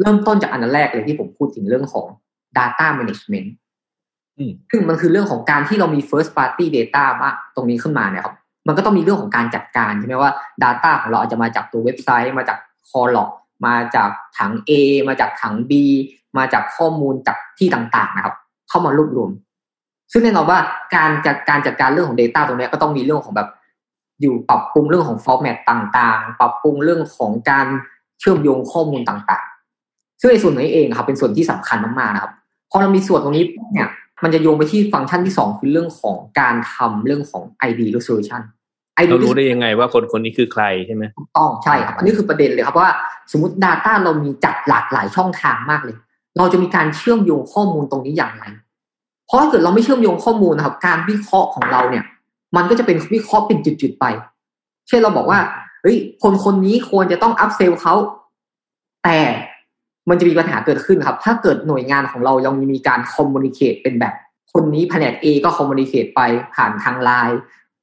[0.00, 2.06] เริ่มต้นจากอันแรกเลยที่ผมพูดถึงเรื่องของ
[2.58, 3.48] data management
[4.70, 8.34] ซึ่งมันคือเรื่องของการที่เรามี first party data มาตรงนี้ขึ้นมาเนี่ยครับ
[8.66, 10.32] มันก็ต้องมีเรื่องของการจัดการใช่ไหมว่า
[10.64, 12.58] data ของเราอาจจะมาจากตัวเว็บไซต์มาจาก
[12.90, 13.30] c o l l o g
[13.66, 14.70] มาจากถัง A
[15.08, 15.72] มาจากถัง B
[16.38, 18.34] มาจากข้อมูลจากที่ต่างๆนะครับ
[18.68, 19.30] เข้ามารวบรวม
[20.12, 20.58] ซึ่งแน่นอนว่า
[20.96, 23.48] การจัดการจัดการเรื่องของ Data ตรงนี้ก็ต้องมีเรื่องของแบบ
[24.20, 27.66] อยู่ปรับปรุงเรื่องของฟอร์แมตต่างๆ ปรับปรุงเรื่องของการ
[28.20, 32.32] เชื่อมโยงข้อมูลต่างๆ ซึ่งในส่วนนี้เองครับ เป็นส่วนที่สำคัญมากๆนะครับ
[32.70, 33.88] พอเรามีส่วนตรงนี้เนี่ย
[34.22, 38.40] มันจะโยงไปที่ฟังก์ชันที่สองคือเรื่องของการทำเรื่องของ ID resolution
[39.08, 41.04] เรารู้ได้ยังไงว่าคนคนนี้คือใครใช่ไหม
[41.36, 42.90] ต้องใช่ครับอันนี้คือประเด็นเลยครับว่า
[43.32, 45.96] สมมติ Data เรามีจัดหลากหลายช่องทางมากเลย
[46.38, 48.44] เราจะมีการเชื่อมโยงข้อมูลตรงนี้อย่างไร
[49.26, 52.04] เพราะถ้าเกิดเราไม่เชื่อมโยงข้อมูลนะครับ การวิเคราะห์ของเราเนี่ย
[52.56, 54.04] มันก็จะเป็นวิเคราะห์เป็นจุดๆไป
[54.88, 55.40] เช่นเราบอกว่า
[55.82, 57.94] เฮ้ยคนคนนี้ควรจะต้องอัพเซลเขา
[59.04, 59.20] แต่
[60.08, 64.14] มันจะมีปัญหาเกิดขึ้นครับ ถ้าเกิดหน่วยงานของเรายังมีการคอมมูนิเคตเป็นแบบ
[64.52, 66.20] คนนี้แผนก A ก็ communicate ไป
[66.54, 67.40] ผ่านทางไลน์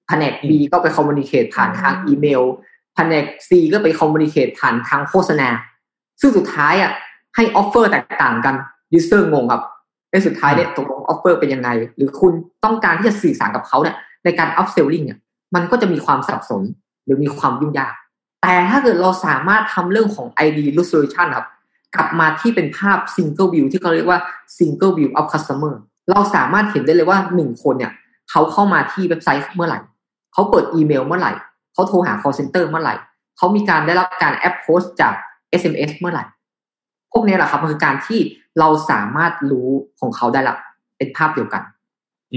[0.07, 2.43] แผนก B ก็ไป communicate ผ่านทางอีเมล
[2.95, 5.49] แผนก C ก็ไป communicate ผ่านทางโฆษณา
[6.21, 6.91] ซึ่งสุดท้ายอะ
[7.35, 8.55] ให้ offer แตกต่างกัน
[8.93, 9.63] user งงครับ
[10.11, 12.31] ในสุดท้ายเนี่ยตกลง offer เป็นยังไง หรือคุณ
[12.63, 15.19] ต้องการที่จะสื่อสารกับเขาเนี่ยในการ upselling เนี่ย
[15.55, 16.61] มันก็จะมีความสับสน
[17.05, 17.93] หรือมีความยุ่งยาก
[18.41, 21.47] แต่ถ้าเกิดเราสามารถทำเรื่องของ ID resolution ครับ
[21.95, 24.19] กลับมาที่เป็นภาพ single view ที่เขาเรียกว่า
[24.57, 25.73] single view of customer
[26.11, 27.91] เราสามารถเห็นได้เลยว่าหนึ่งคนเนี่ย
[28.31, 29.79] เขาเข้ามาที่เว็บไซต์เมื่อไหร่
[30.37, 31.33] เขาเปิดอีเมลเมื่อไหร่
[31.73, 32.95] เขาโทรหา call center เมื่อไหร่
[33.37, 35.13] เขามีการได้รับการ approach จาก
[35.61, 36.23] SMS เมื่อไหร่
[37.11, 38.19] พวกนี้แหละครับมันคือการที่
[38.59, 39.69] เราสามารถรู้
[39.99, 40.55] ของเขาได้ละ
[40.97, 41.61] เป็นภาพเดียวกัน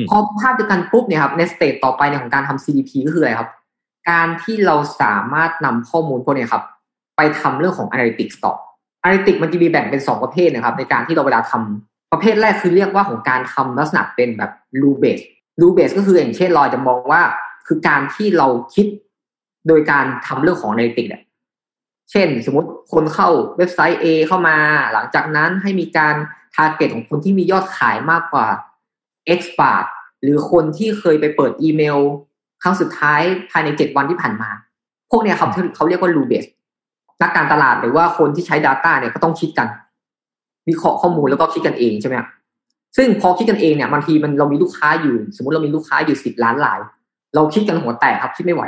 [0.09, 3.51] พอภาพเดียวกันปุ๊บเนี่ยครับใน stage ต่อไปในของการทำ CDP ก็คืออะไรครับ
[4.11, 6.65] การที่เราสามารถนำข้อมูลพวกนี้ครับ
[7.17, 8.53] ไปทำเรื่องของ Analytics ต่อ
[9.05, 15.25] Analytics มันจะมีแบ่งเป็นสองประเภทนะครับ ในการที่เราเวลาทำประเภทแรกคือเรียกว่าของการทำลักษณะเป็นแบบ rule based
[15.61, 17.23] rule based ก็คืออย่างเช่นเราจะมองว่า
[17.67, 18.87] คือการที่เราคิด
[19.69, 21.23] โดยการทำเรื่องของ a น a l y t i c เนี่ย
[22.11, 24.57] เช่น สมมติคนเข้าเว็บไซต์ A เข้ามา
[24.93, 26.15] หลังจากนั้นให้มีการ
[26.55, 28.47] ทาร์เก็ตของคนที่มียอดขายมากกว่า
[29.39, 29.85] X บาท
[30.23, 31.99] หรือคนที่เคยไปเปิดอีเมล
[32.63, 33.21] ครั้งสุดท้าย
[33.51, 34.51] ภายในเจ็ดวันที่ผ่านมา
[35.11, 36.45] พวกเนี้ยครับเขาเรียกว่ารูเบส
[37.23, 39.69] นักการตลาดหรือว่าคนที่ใช้ Data เนี่ยก็ต้องคิดกัน
[40.69, 42.15] วิเคราะห์ข้อมูลแล้วก็คิดกันเองใช่ไหม
[42.97, 46.81] ซึ่งพอคิดกันเองเนี่ยบางทีมันเรามีลูกค้าอยู่ สมมติเรามีลูกค้าอยู่สิบล้านราย
[47.35, 48.63] เราคิดกันหัวแตกครับคิดไม่ไหว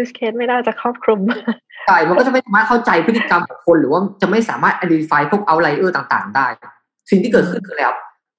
[0.00, 1.20] use case ไม่ได้จะครอบคลุม
[1.86, 6.46] ใช่มันก็จะไม่สามารถเข้าใจพฤติกรรมของคนหรือว่าจะไม่สามารถ identify พวก outlier ต่างๆ ได้
[7.10, 7.92] สิ่งที่เกิดขึ้นคือแล้ว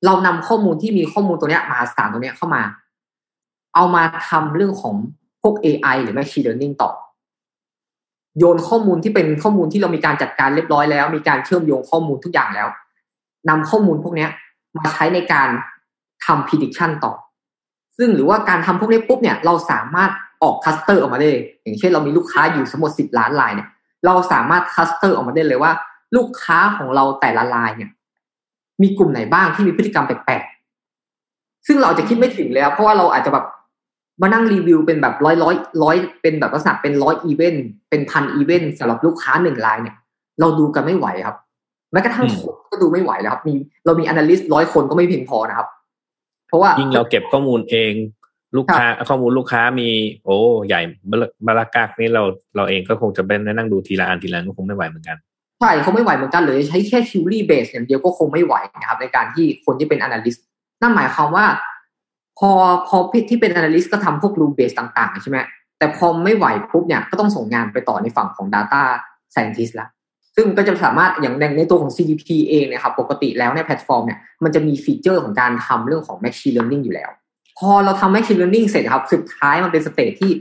[0.06, 2.62] เรานำข้อมูลที่มีข้อมูลตัวเนี้ยมาสารตัวเนี้ยเข้ามา
[3.76, 4.96] เอามาทำเรื่องของ
[5.42, 6.92] พวก AI หรือ machine learning ต่อ
[8.40, 12.68] โยนข้อมูลที่เป็นข้อมูลที่เรามีการจัดการเรียบร้อยแล้ว มีการเชื่อมโยงข้อมูลทุกอย่างแล้ว
[13.50, 14.30] นำข้อมูลพวกเนี้ย
[14.78, 15.50] มาใช้ในการ
[16.26, 17.14] ทำ prediction ต่อ
[17.98, 20.12] ซึ่งหรือว่าการทำพวกนี้ปุ๊บเนี่ยเราสามารถ
[20.44, 21.30] ออก cluster ออกมาได้
[21.64, 23.68] อย่างเช่นเรามีลูกค้าอยู่สมมติสิบล้านรายเนี่ย
[24.06, 25.72] เราสามารถ cluster ออกมาได้เลยว่า
[26.16, 27.90] ลูกค้าของเราแต่ละรายเนี่ย
[28.82, 33.46] มีกลุ่มไหนบ้างที่มีพฤติกรรมแปลกๆ ซึ่งเราจะคิดไม่ถึงเลยครับเพราะว่าเราอาจจะแบบ
[34.22, 39.96] มานั่งรีวิวเป็นแบบร้อยร้อยร้อยเป็นแบบลักษณะเป็นร้อยอีเวนต์เป็นพันอีเวนต์สำหรับลูกค้าหนึ่งรายเนี่ย
[40.40, 41.36] เราดูกันไม่ไหวครับ
[41.92, 43.54] แม้กระทั่งคนก็ดูไม่ไหวแล้วครับ มี
[43.86, 45.68] เรามี analyst ร้อยคนก็ไม่เพียงพอนะครับ
[46.48, 47.94] เพราะว่ายิ่งเราเก็บข้อมูลเอง
[48.58, 49.90] ลูกค้าข้อมูลลูกค้ามี
[50.26, 50.82] โอ้ใหญ่
[51.48, 52.24] บารากากนี่เรา
[52.56, 55.18] เราเองก็คงจะเป็นนั่งดูทีละอันทีละอันก็คงไม่ไหวเหมือนกัน
[55.60, 60.40] ใช่เขาไม่ไหวเหมือนกันเลยใช้แค่ query base อย่างเดียวก็คงไม่ไหวนะครับ ในการที่คนที่เป็น analyst
[60.82, 61.46] นั่นหมายความว่า
[62.40, 62.52] พอ
[62.88, 62.98] พอ
[63.30, 65.38] ที่เป็น analyst ก็ทำพวก rule base ต่าง ๆ ใช่ไหม
[65.78, 68.82] แต่พอไม่ไหวปุ๊บเนี่ยก็ต้องส่งงานไปต่อในฝั่งของ data
[69.34, 69.88] scientist ละ
[70.36, 77.10] ซึ่งก็จะสามารถอย่างในตัวของ CDP เองนะครับปกติแล้วในแพลตฟอร์มเนี่ยมันจะมีฟีเจอร์ของการทำเรื่องของ Machine Learning อยู่แล้ว
[77.60, 80.32] พอเราทำ Machine Learning เสร็จครับสุดท้ายมันเป็น stage ที่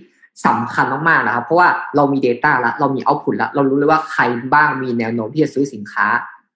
[0.47, 6.07] สำคัญมากๆนะครับ เพราะว่าเรามี Data แล้วเรามี Output แล้วเรารู้เลยว่าใครบ้างมีแนวโน้มที่จะซื้อสินค้า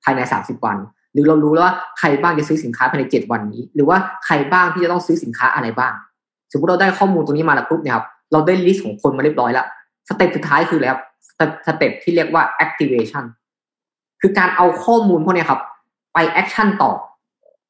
[0.05, 0.77] ภายใน 30 วัน
[1.13, 5.93] หรือเรารู้แล้วว่าใครบ้างจะซื้อสินค้าภายใน 7 วันนี้ หรือว่าใครบ้างที่จะต้องซื้อสินค้าอะไรบ้าง
[6.53, 9.67] สมมติเราได้ข้อมูลตรงนี้มาแล้วปุ๊บเนี่ยครับเราได้ list ของคนมาเรียบร้อยแล้ว
[10.09, 10.95] step สุดท้ายคือแล้ว
[11.67, 13.25] step ที่เรียกว่า activation
[14.21, 15.61] คือการเอาข้อมูลพวกนี้ครับ
[16.15, 16.93] ไป action ต่อ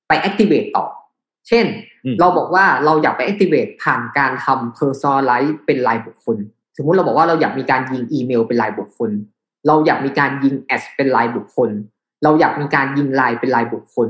[0.08, 0.84] ไป activate ต่อ
[1.48, 1.66] เช่น
[2.20, 6.36] เราบอกว่าเราอยากไป activate ผ่านการทำ personalize เป็นรายบุคคล
[6.76, 9.10] สมมุติเราบอกว่าเราอยากมีการยิงอีเมลเป็นรายบุคคล
[9.66, 11.70] เราอยากมีการยิงแอดเป็นรายบุคคล
[12.24, 14.08] เราอยากมีการยิงไลน์เป็นรายบุคคล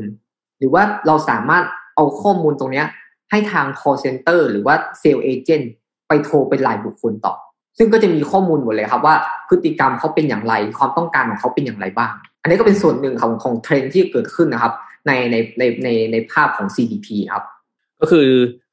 [0.59, 1.65] หรือว่าเราสามารถ
[1.97, 2.85] เอาข้อมูลตรงนี้
[3.31, 5.67] ให้ทาง call center หรือว่า sales agent
[6.09, 7.35] ไปโทรเป็นรายบุคคลต่อ
[7.79, 9.15] ซึ่งก็จะมีข้อมูลหมดเลยครับว่า
[9.49, 12.13] พฤติกรรมเขาเป็นอย่างไร ความต้องการของเขาเป็นอย่างไรบ้าง
[12.43, 14.73] อันนี้ก็เป็นส่วนหนึ่งของของเทรนที่เกิดขึ้นนะครับ
[15.07, 17.45] ในในในในในภาพของ CDP ครับ
[18.01, 18.29] ก็คือ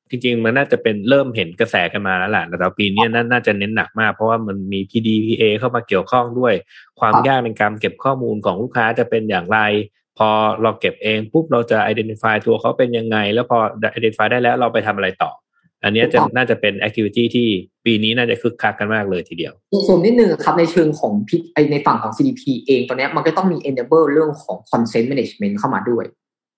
[0.10, 6.54] จริงๆ มันน่าจะเป็นเริ่มเห็นกระแสกันมาแล้วแหละแต่ปีนี้น่าจะเน้นหนักมาก เพราะว่ามันมี PDPA เข้ามาเกี่ยวข้องด้วย
[7.00, 9.60] ความยากในการเก็บข้อมูลของลูกค้าจะเป็นอย่างไร
[10.18, 10.30] พอ
[10.62, 13.58] เราเก็บเองปุ๊บเราจะ identify ตัวเขาเป็นยังไง แล้วพอ
[13.98, 15.32] identify ได้แล้วเราไปทำอะไรต่อ
[15.86, 17.48] อันนี้จะน่าจะเป็น activity ที่
[17.86, 19.54] ปีนี้น่าจะคึกคักกันมากเลยทีเดียว
[19.88, 21.36] ส่วนนิดนึงครับในเชิงของพิ
[21.72, 26.06] ในฝั่งของ CDP เองตอนนี้มันก็ต้องมี enable เรื่องของ consent management เข้ามาด้วย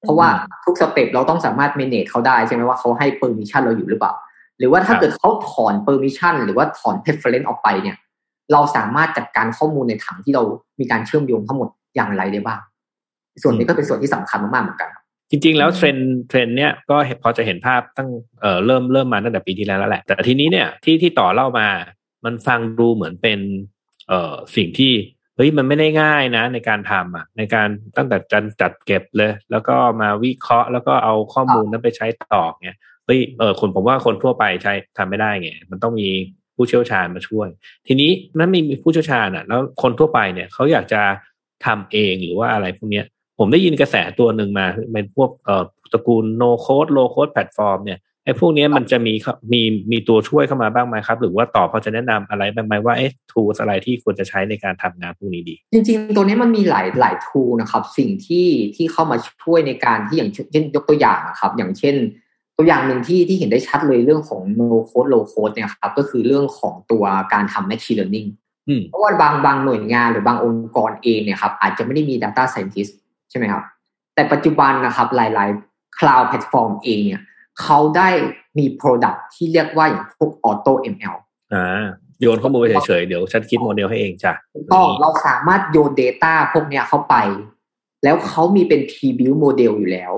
[0.01, 0.29] เพราะว่า
[0.65, 4.13] ทุกสเต็ปเราต้องสามารถ manage เขาได้ใช่ไหมว่าเขาให้ permission เราอยู่หรือเปล่า
[4.59, 7.97] หรือว่าถ้าเกิดเขาถอน permission หรือว่าถอน preference ออกไปเนี่ย
[8.51, 10.43] เราสามารถจัดการข้อมูลในถังที่เรา
[10.79, 12.59] มีการเชื่อมโยงทั้งหมดอย่างไรได้บ้าง
[13.41, 14.89] ส่วนนี้ก็เป็นส่วนที่สำคัญมากๆเหมือนกัน
[15.29, 15.97] จริง ๆ แล้วเทรนด์
[16.29, 18.09] เทรนด์เนี้ยก็พอจะเห็นภาพตั้ง
[18.41, 21.67] เอ่อเริ่มเริ่มมาตั้งแต่ปีที่แล้วแล้วแหละ แต่ทีนี้เนี่ยที่ที่ต่อเล่ามา
[22.25, 23.39] มันฟังดูเหมือนเป็น
[24.07, 24.93] เอ่อสิ่งที่
[25.35, 36.09] เฮ้ยมันไม่ได้ง่ายนะ ในการทำอะ ในการตั้งแต่จัดจัดเก็บเลย แล้วก็มาวิเคราะห์ แล้วก็เอาข้อมูลนั้นไปใช้ต่อเนี่ยเฮ้ยเออคนผมว่าคนทั่วไปใช้ทำไม่ได้ไงมันต้องมี
[36.55, 37.47] ผู้เชี่ยวชาญมาช่วย
[37.87, 41.01] ทีนี้มันมีผู้เชี่ยวชาญอะ แล้วคนทั่วไปเนี่ยเขาอยากจะ
[41.65, 43.05] ทำเองหรือว่าอะไรพวกเนี้ย
[43.39, 49.13] ผมได้ยินกระแสตัวหนึ่งมาเป็นพวกเอ่อตระกูล no code low code platform เนี่ยไอ้พวกนี้มันจะมี
[49.53, 61.95] มีมีตัวช่วยเข้ามาบ้างไหมครับ หรือว่าต่อพอจะแนะนำอะไรบ้างไหมว่าเอ๊ะ tools อะไรที่ควรจะใช้ในการทำงานพวกนี้ดี จริง ๆ ตัวนี้มันมีหลายหลาย tool นะครับ สิ่งที่ที่เข้ามาช่วยในการที่อย่างเช่นยกตัวอย่างนะครับ อย่างเช่น
[62.57, 68.29] ตัวอย่างหนึ่งที่ที่เห็นได้ชัดเลยเรื่องของ no code low code เนี่ยครับก็คือเรื่องของตัวการทำ machine learning
[68.89, 72.93] เพราะว่าบางบางหน่วยงานหรือบางองค์กรเองเนี่ยครับอาจจะไม่ได้มี data scientist
[73.29, 73.63] ใช่ไหมครับ
[74.15, 77.21] แต่ปัจจุบันนะครับหลาย ๆ cloud platform เองเนี่ย
[77.61, 78.09] เขาได้
[78.57, 81.17] มี product ที่เรียกว่าอย่างพวก auto ML
[81.53, 81.85] อ่า
[82.21, 84.33] โยนข้อมูลไปเฉยๆ เดี๋ยวฉันคิดโมเดลให้เองจ้ะ
[84.71, 87.15] ก็เราสามารถโยน Data พวกเนี้ยเข้าไป
[88.03, 90.13] แล้วเขามีเป็น pre-built model อยู่แล้ว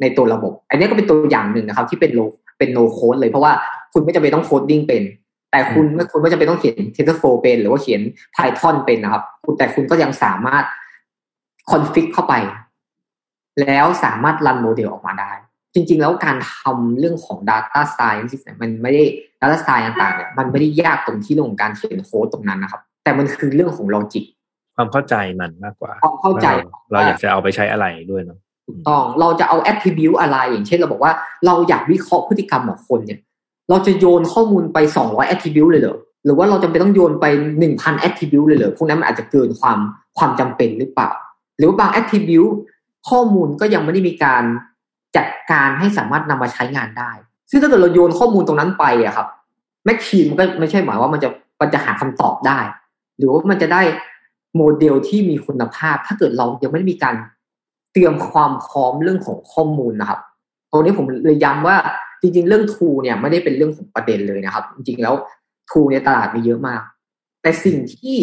[0.00, 2.20] ในตัวระบบ อันนี้ก็เป็นตัวอย่างหนึ่งนะครับ ที่เป็นโล
[2.58, 3.52] เป็น no code เลยเพราะว่า
[3.92, 5.02] คุณไม่จำเป็นต้อง coding เป็น
[5.50, 8.00] แต่คุณคุณไม่จำเป็นต้องเขียน TensorFlow เป็น หรือว่าเขียน
[8.36, 9.22] Python เป็นนะครับ
[9.58, 10.64] แต่คุณก็ยังสามารถ
[11.70, 12.34] config เข้าไป
[13.60, 15.32] แล้วสามารถ run โมเดลออกมาได้
[15.74, 19.04] จริง ๆ แล้วการทำเรื่องของ Data Science เนี่ยมันไม่ได้
[19.40, 24.24] Data Science ต่างๆเนี่ยมันไม่ได้ยากตรงที่เรื่องของการเขียนโค้ดตรงนั้นนะครับ แต่มันคือเรื่องของ logic
[24.76, 26.46] ความเข้าใจมันมากกว่าความเข้าใจ
[26.92, 31.12] เราอยากจะเอาไปใช้อะไรด้วยเนาะถูกต้องเราจะเอา attribute อะไร อย่างเช่นเราบอกว่า
[31.46, 33.20] เราอยากวิเคราะห์พฤติกรรมของคนเนี่ย
[33.70, 37.26] เราจะโยนข้อมูลไป200 attribute เลยเหรอหรือว่าเราจำเป็นต้องโยนไป
[37.66, 39.78] 1,000 attribute เลยเหรอพวกนั้นมันอาจจะเกินความ
[40.18, 41.10] ความจำเป็นหรือเปล่า
[41.56, 42.54] หรือว่าบาง attribute
[43.08, 44.44] ข้อมูลก็ยังไม่ได้มีการ
[45.16, 47.10] จัดการให้สามารถนำมาใช้งานได้
[47.50, 49.26] ซึ่งถ้าเกิดเราโยนข้อมูลตรงนั้นไปอะครับ
[49.84, 51.28] แมชชีนมันก็ไม่ใช่หมายว่ามันจะ
[51.60, 52.58] มันจะหาคำตอบได้
[53.18, 53.82] หรือว่ามันจะได้
[54.56, 57.14] โมเดลที่มีคุณภาพ ถ้าเกิดเรายังไม่ได้มีการ
[57.92, 60.20] เตรียมความพร้อมเรื่องของข้อมูลนะครับ
[60.70, 61.76] ตรงนี้ผมเลยย้ำว่า
[62.20, 65.14] จริง ๆ เรื่องทูเนี่ยไม่ได้เป็นเรื่องของประเด็นเลยนะครับ จริงๆแล้ว
[65.70, 66.82] ทูในตลาดมีเยอะมาก
[67.42, 68.16] แต่สิ่งที่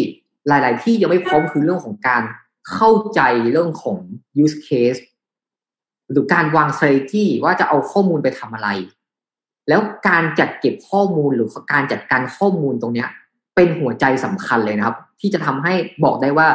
[0.48, 2.22] หลาย ๆ ที่ยังไม่พร้อมคือเรื่องของการ
[2.71, 3.21] เข้าใจ
[3.52, 3.97] เรื่องของ
[4.43, 4.99] use case
[6.12, 8.69] หรือการวาง strategy ว่าจะเอาข้อมูลไปทำอะไร
[9.69, 13.10] แล้วการจัดเก็บข้อมูลหรือการจัดการข้อมูลตรงเนี้ย
[13.56, 15.73] เป็นหัวใจสำคัญเลยนะครับ ที่จะทำให้
[16.04, 16.47] บอกได้ว่า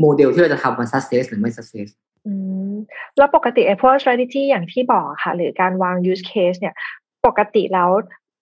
[0.00, 1.88] โมเดลที่เราจะทำมัน success หรือไม่ success
[2.26, 2.32] อื
[2.72, 2.74] ม
[3.18, 6.74] แล้วปกติไอ้พวก strategy อย่างที่บอกค่ะ หรือการวาง use case เนี่ย
[7.26, 7.90] ปกติแล้ว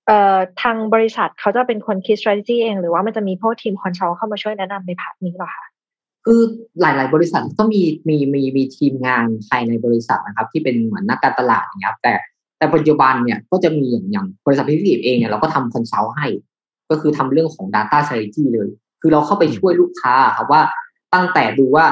[0.06, 5.66] เอ่อทางบริษัทเขาจะเป็นคนคิด strategy เอง หรือว่ามันจะมีพวกทีม consult เข้ามาช่วยแนะนำใน part นี้หรอคะ
[6.24, 6.40] คือ
[6.80, 12.14] หลาย ๆ บริษัทก็มีมีมีมีทีมงานภายในบริษัทนะครับ ที่เป็นเหมือนนักการตลาดอย่างเงี้ยแต่
[12.58, 16.26] แต่ปัจจุบันเนี่ยก็จะมีอย่างอย่างบริษัทพิเศษเองเนี่ยเราก็ทำ consult ให้
[16.90, 18.68] ก็คือทำเรื่องของ Data Strategy เลย
[19.00, 20.62] คือเราเข้าไปช่วยลูกค้าครับว่า
[21.14, 21.84] ตั้งแต่ดูว่า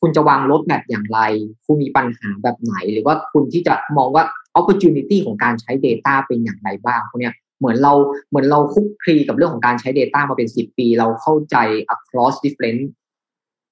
[0.00, 1.20] คุณจะวางรถแบบอย่างไร
[1.66, 4.24] คุณมีปัญหาแบบไหน หรือว่าคุณที่จะมองว่า
[4.58, 7.92] opportunity ของการใช้ Data เป็นอย่างไรบ้างพวกเนี้ยเหมือนเรา
[8.28, 11.56] เหมือนเราคุกคลีกับเรื่องของการใช้ Data มาเป็นสิบปี เราเข้าใจ
[11.94, 12.80] across different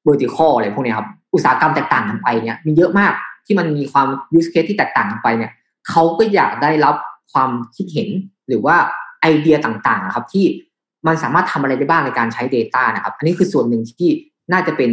[0.06, 3.12] vertical อะไรพวกนี้ครับอุตสาหกรรมแตกต่างกันไปเนี่ยมีเยอะมาก
[3.46, 5.52] ที่มันมีความ use case ที่แตกต่างกันไปเนี่ย
[5.88, 6.96] เขาก็อยากได้รับ
[7.32, 8.08] ความคิดเห็น
[8.48, 8.76] หรือว่า
[9.22, 10.44] ไอเดียต่างๆครับที่
[11.06, 14.08] มันสามารถทำอะไรได้บ้างในการใช้ Data นะครับ อันนี้คือส่วนหนึ่งที่
[14.52, 14.90] น่าจะเป็น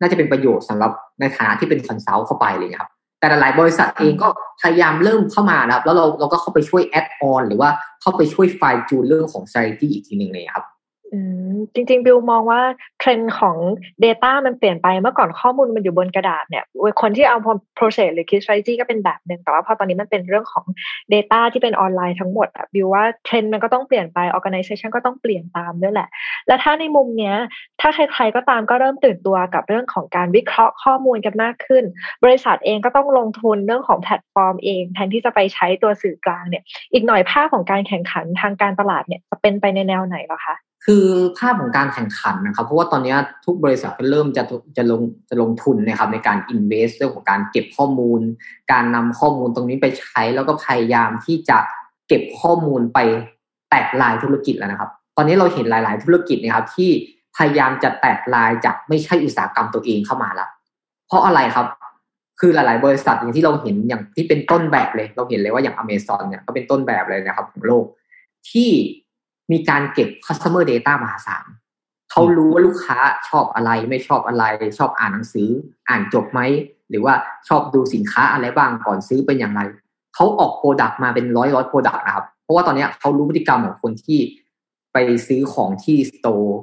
[0.00, 4.28] น่าจะเป็นประโยชน์สำหรับในฐานะที่เป็นคอนซัลท์เข้าไปเลยครับ แต่หลายบริษัทเองก็
[4.62, 10.66] พยายามเริ่มเข้ามานะครับ แล้วเราเราก็เข้าไปช่วยแอดออนหรือว่าเข้าไปช่วยไฟจูนเรื่องของ strategy อีกทีหนึ่งเลยครับ
[11.74, 12.60] จริงๆ บิวมองว่า
[12.98, 13.56] เทรนด์ของ
[14.04, 16.64] Data มันเปลี่ยนไปเมื่อก่อนข้อมูลมันอยู่บนกระดาษเนี่ย
[17.00, 17.38] คนที่เอา
[17.78, 20.64] process หรือ key strategy ก็เป็นแบบหนึ่งแต่ว่าพอตอนนี้มันเป็นเรื่องของ
[21.14, 26.08] Data ที่เป็นออนไลน์ทั้งหมดอะบิวว่าเทรนด์มันก็ต้องเปลี่ยนไป organization ก็ต้องเปลี่ยนตามด้วยแหละ
[26.46, 27.36] และถ้าในมุมเนี้ย
[27.80, 31.84] ถ้าใครๆก็ตามก็เริ่มตื่นตัวกับเรื่องของการวิเคราะห์ข้อมูลกันมากขึ้น
[32.24, 40.56] บริษัทเองก็ต้องลงทุนเรื่องของแพลตฟอร์มเอง แทนที่จะไปใช้ตัวสื่อกลางเนี่ยอีกหน่อยภาพของการแข่งขันทางการตลาดเนี่ยจะเป็นไปในแนวไหนหรอคะ
[40.90, 41.06] คือ
[41.38, 43.14] ภาพของการแข่งขันนะครับ เพราะว่าตอนนี้
[43.46, 44.42] ทุกบริษัทก็เริ่มจะ
[44.76, 48.20] จะลงจะลงทุนนะครับในการอินเวสเรื่องของการเก็บข้อมูล
[48.72, 51.58] การนำข้อมูลตรงนี้ไปใช้แล้วก็พยายามที่จะ
[52.08, 52.98] เก็บข้อมูลไป
[53.70, 56.90] แตกลายธุรกิจแล้วนะครับ ตอนนี้เราเห็นหลาย ๆ ธุรกิจนะครับที่
[57.36, 60.48] พยายามจะแตกลายจากไม่ใช่อุตสาหกรรมตัวเองเข้ามาแล้ว
[61.06, 61.66] เพราะอะไรครับ
[62.40, 67.84] คือหลาย ๆ บริษัทอย่างที่เราเห็นอย่างที่เป็นต้นแบบเลย เราเห็นเลยว่าอย่างอเมซอนเนี่ยก็เป็นต้นแบบเลยนะครับของโลก
[68.50, 68.70] ที่
[69.52, 71.44] มีการเก็บ customer data มหาศาล
[72.10, 74.44] เขารู้ว่าลูกค้าชอบอะไรไม่ชอบอะไร
[74.78, 75.48] ชอบอ่านหนังสือ
[75.88, 76.40] อ่านจบไหม
[76.90, 77.14] หรือว่า
[77.48, 79.60] ชอบดูสินค้าอะไรบ้างก่อนซื้อเป็นอย่างไร
[80.14, 84.18] เขาออก product มาเป็นร้อยร้อย product นะครับ เพราะว่าตอนนี้เขารู้พฤติกรรมของคนที่
[84.92, 86.58] ไปซื้อของที่ store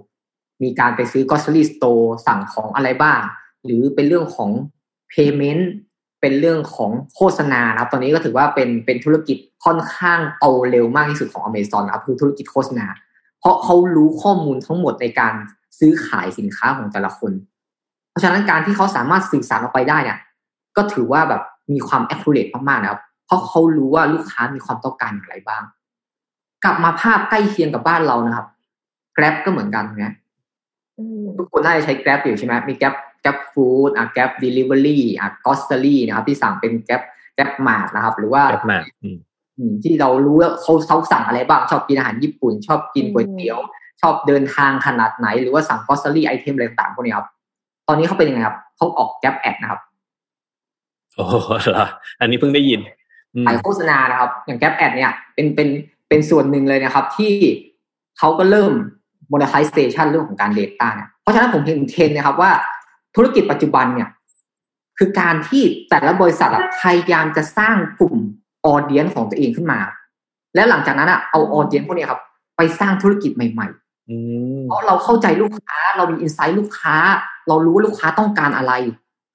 [0.63, 3.19] มีการไปซื้อ grocery store สั่งของอะไรบ้าง
[3.65, 4.49] หรือเป็นเรื่องของ
[5.13, 5.63] payment
[6.21, 12.87] เป็นเรื่องของโฆษณาครับ ตอนนี้ก็ถือว่าเป็นเป็นธุรกิจ ค่อนข้างโตเร็วมากที่สุดของอเมซอนครับคือธุรกิจโฆษณา
[13.39, 15.33] เพราะเขารู้ข้อมูลทั้งหมดในการ
[15.79, 17.31] ซื้อขายสินค้าของแต่ละคน
[18.09, 20.19] เพราะฉะนั้นการที่เขาสามารถสื่อสารออกไปได้เนี่ย
[20.77, 21.41] ก็ถือว่าแบบ
[21.73, 25.63] มีความ accurate มากๆนะครับ เพราะเขารู้ว่าลูกค้ามีความต้องการอย่างไรบ้าง
[26.63, 28.47] กลับมาภาพใกล้เคียงกับบ้านเรานะครับ
[29.17, 30.13] Grab ก็เหมือนกันนะ
[31.37, 37.03] ทุกคนน่าจะใช้ Grab อยู่ใช่ไหมมี Grab แก b ฟู้ดอะแก b เดลิเวอรี่อะกอสเตอรี่นะครับ ที่สั่งเป็นแก b
[37.35, 38.79] แก b มาร์นะครับ หรือว่าแก b มา
[39.83, 43.59] ที่เรารู้ว่าเขาเขาสั่งอะไรบ้าง ชอบกินอาหารญี่ปุ่น ชอบกินก๋วยเตี๋ยว
[44.01, 47.27] ชอบเดินทางขนาดไหน หรือว่าสั่ง grocery item อะไรต่างพวกนี้ครับ
[47.87, 49.79] ตอนนี้เขาเป็นยังไงครับเขาออกแก b แอดนะครับ
[51.15, 51.25] โอ้
[51.63, 51.87] เหรอ
[52.19, 52.79] อันนี้เพิ่งได้ยิน
[53.47, 55.67] ขายโฆษณานะครับ อย่างแก b แอดเนี่ยเป็นเป็น
[56.09, 57.33] เป็นส่วนหนึ่งเลยนะครับ ที่
[58.17, 58.71] เขาก็เริ่ม
[59.31, 62.51] monetization เรื่องของการ Data เนี่ยเพราะฉะนั้นผมเห็นเทรนด์นะครับว่า
[63.15, 64.09] ธุรกิจปัจจุบันเนี่ย
[64.97, 66.49] คือการที่แต่ละบริษัท
[66.81, 68.15] พยายามจะสร้างกลุ่ม
[68.65, 69.79] audience ของตัวเองขึ้นมา
[70.55, 72.21] แล้วหลังจากนั้นอะเอา audience พวกนี้ครับ
[72.57, 76.95] ไปสร้างธุรกิจใหม่ๆเพราะเราเข้าใจลูกค้า เรามี insight ลูกค้า
[77.47, 78.73] เรารู้ว่าลูกค้าต้องการอะไร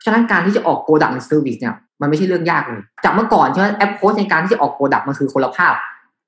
[0.04, 5.74] ฉะนั้นการที่จะออก product service เนี่ยมันไม่ใช่เรื่องยากเลย จากเมื่อก่อนใช่ไหม approach ในการที่จะออก product มันคือคนละภาพ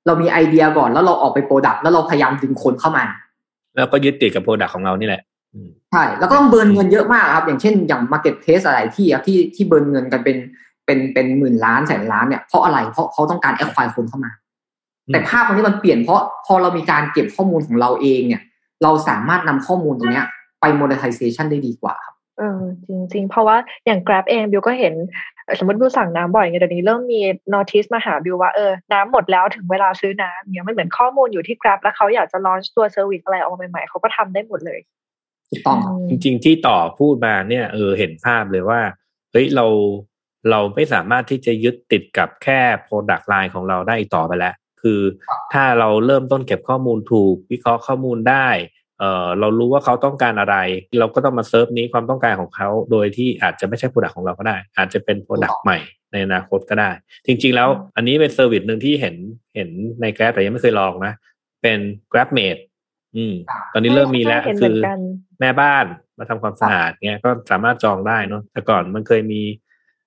[0.05, 3.03] เรามีไอเดียก่อนแล้วเราออกไป product แล้วเราพยายามดึงคนเข้ามา
[3.75, 5.21] แล้วก็ยึดติดกับ product ของเรานี่แหละ
[5.91, 10.37] ใช่ แล้วก็ต้อง burn เงินเยอะมากครับ อย่างเช่นอย่าง marketplace อะไรที่ที่ที่ burn เงินกันเป็น
[10.85, 14.31] เป็นเป็นหมื่นล้านแสนล้านเนี่ยเพราะอะไรเพราะเขาต้องการ acquire คนเข้ามา
[15.11, 18.41] แต่ภาพตรงนี้มันเปลี่ยนเพราะพอเรามีการเก็บข้อมูลของเราเองเนี่ย
[18.83, 20.25] เราสามารถนำข้อมูลตรงเนี้ย
[20.61, 24.93] ไป monetization ได้ดีกว่าครับเออจริงๆเพราะว่าอย่าง Grab เองบิวก็เห็น
[25.59, 27.21] สมมติบิวสั่งน้ำบ่อยไงเดี๋ยวนี้เริ่มมี
[27.53, 34.79] notice มาหาบิวว่าเออน้ำหมดแล้วถึงเวลาซื้อน้ำเนี่ยมันเหมือนข้อมูลอยู่ที่ Grab แล้วเขาอยากจะ launch ตัว service อะไรออกใหม่ๆเขาก็ทำได้หมดเลย
[35.65, 35.77] ต้อง
[36.09, 38.79] จริง ๆ ที่ต่อพูดมาเนี่ยเออเห็นภาพเลยว่า
[39.31, 39.65] เฮ้ยเรา
[40.49, 45.01] เราไม่สามารถที่จะยึดติดกับแค่ Product Line ของเราได้อีกต่อไปแล้ว คือ
[45.53, 48.49] ถ้าเราเริ่มต้นเก็บข้อมูลถูก วิเคราะห์ข้อมูลได้
[48.99, 50.55] เออเรารู้ว่าเขาต้องการอะไร
[50.99, 55.77] เราก็ต้องมา serve need ความต้องการของเขา โดยที่อาจจะไม่ใช่ Product ของเราก็ได้ อาจจะเป็น Product ใหม่
[56.11, 56.91] ในอนาคตก็ได้
[57.25, 59.15] จริง ๆ แล้วอันนี้เป็น service หนึ่งที่เห็น
[59.55, 59.69] เห็น
[60.01, 61.13] ใน Grab แต่ยังไม่เคยลองนะ
[61.61, 61.79] เป็น
[62.11, 62.61] Grab Maid
[63.15, 63.33] อืม
[63.73, 64.75] ตอนนี้เริ่มมีแล้วคือ
[65.39, 65.85] แม่บ้าน
[66.17, 69.41] มาทำความสะอาดเงี้ยก็สามารถจองได้เนาะแต่ก่อนมันเคยมี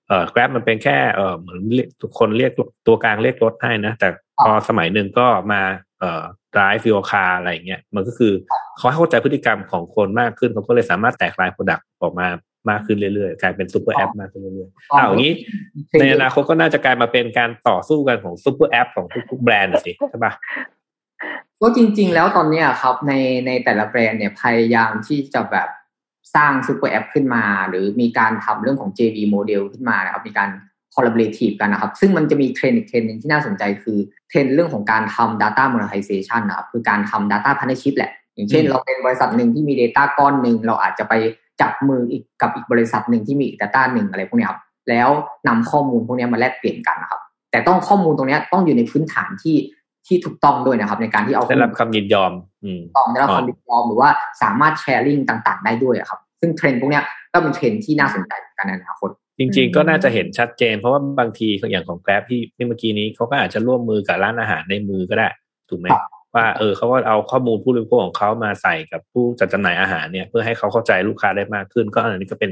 [0.07, 1.59] เอ่อ Grab มันเป็นแค่เอ่อเหมือน
[2.01, 2.51] ทุกคนเรียก
[2.87, 4.07] ตัวกลางเรียกรถให้นะ แต่
[4.43, 5.61] พอสมัยหนึ่งก็มา
[5.99, 6.23] เอ่อ
[6.55, 8.33] drive your car อะไรเงี้ยมันก็คือ
[8.77, 12.27] เขาเข้าใจพฤติกรรมของคนมากขึ้นเขาก็เลยสามารถแตกลาย product ออกมา
[12.69, 15.33] มากขึ้นเรื่อยๆ กลายเป็นซูเปอร์แอปมากขึ้นเรื่อยๆอ้าวอย่างนี้
[15.99, 20.33] ในอนาคตก็น่าจะกลายมาเป็นการต่อสู้กันของซูเปอร์แอปของทุกๆแบรนด์สิใช่ปะ
[21.61, 23.13] ก็จริง ๆ แล้วตอนนี้ครับใน
[23.47, 25.69] ในแต่ละแบรนด์เนี่ยพยายามที่จะแบบ
[26.35, 30.49] สร้างซูเปอร์แอปขึ้นมา หรือมีการทำเรื่องของ JV โมเดลขึ้นมานะครับมีการ
[30.95, 33.97] collaborative กันนะครับ ซึ่งมันจะมีเทรนด์อีกเทรนด์หนึ่งที่น่าสนใจคือ
[34.29, 41.13] เทรนด์เรื่องของการทำ data monetization นะครับคือการทำ data partnership แหละ อย่างเช่น เราเป็นบริษัทหนึ่งที่มี data ก้อนหนึ่งเราอาจจะไป
[41.61, 44.59] จับมืออีกกับอีกบริษัทหนึ่งที่มี data หนึ่งอะไรพวกนี้ครับ
[44.89, 45.09] แล้ว
[45.47, 49.55] นำข้อมูลพวกนี้มาแลกเปลี่ยนกันนะครับแต่ต้องข้อมูลตรงนี้ต้องอยู่ในพื้นฐานที่
[50.07, 54.09] ที่ถูกต้องด้วยนะครับ ในการที่เอาได้รับคำยินยอมอืมต้องได้รับความยินยอมหรือว่า
[54.41, 65.29] สามารถแชร์ลิงต่าง ๆ ได้ด้วยอะครับ ซึ่งเทรนด์พวกเนี้ยก็เป็นเทรนด์ที่น่าสนใจเหมือนกันในอนาคตจริง ๆ ก็น่าจะเห็นชัดเจน เพราะว่าบางทีอย่างของแกร็บที่ที่เมื่อกี้นี้เขาก็อาจจะร่วมมือกับร้านอาหารในมือก็ได้
[65.69, 72.51] ถูกไหมครับว่าเออเขาก็เอาข้อมูลผู้บริโภคของเขามาใส่กับผู้จัดจำหน่ายอาหารเนี่ยเพื่อให้เขาเข้าใจลูกค้าได้มากขึ้น ก็อันนี้ก็เป็น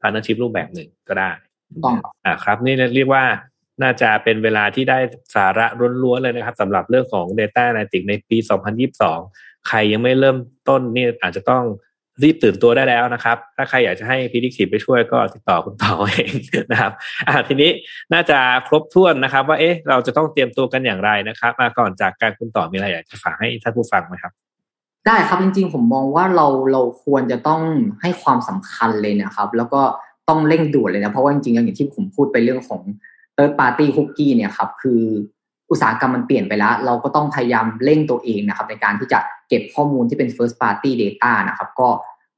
[0.00, 1.30] partnership รูปแบบหนึ่งก็ได้
[1.84, 3.24] ต้องครับอ่าครับ นี่เรียกว่า
[3.82, 4.98] น่าจะเป็นเวลาที่ได้
[5.34, 5.66] สาระ
[6.02, 8.38] ล้วนๆเลยนะครับสำหรับเรื่องของ Data Analytics ในปี
[9.02, 10.36] 2022 ใครยังไม่เริ่ม
[10.68, 11.64] ต้นนี่อาจจะต้อง
[12.22, 16.32] รีบตื่นตัวได้แล้วนะครับ ถ้าใครอยากจะให้ Predictive ไปช่วยก็ติดต่อคุณต่อเอง
[16.70, 16.92] นะครับ
[17.28, 17.70] อ่าทีนี้
[18.12, 24.32] น่าจะครบถ้วนนะครับ ว่าเอ๊ะเราจะต้องเตรียมตัวกันอย่างไรนะครับ มาก่อนจากการคุณต่อมีอะไรอยากจะฝากให้ท่านผู้ฟังไหมครับ
[25.06, 27.60] ได้ครับจริงๆ ผมมองว่าเราเราควรจะต้อง
[28.00, 29.82] ให้ความสำคัญเลยนะครับ แล้วก็
[30.28, 32.80] ต้องเร่งด่วนเลยนะเพราะว่าจริงๆอย่างที่ผมพูดไปเรื่องของ
[33.36, 35.02] third party cookie เนี่ยครับคือ
[35.70, 39.18] อุตสาหกรรมมันเปลี่ยนไปแล้ว เราก็ต้องพยายามเร่งตัวเองนะครับในการที่จะ
[39.48, 41.88] เก็บข้อมูลที่เป็น first party data นะครับก็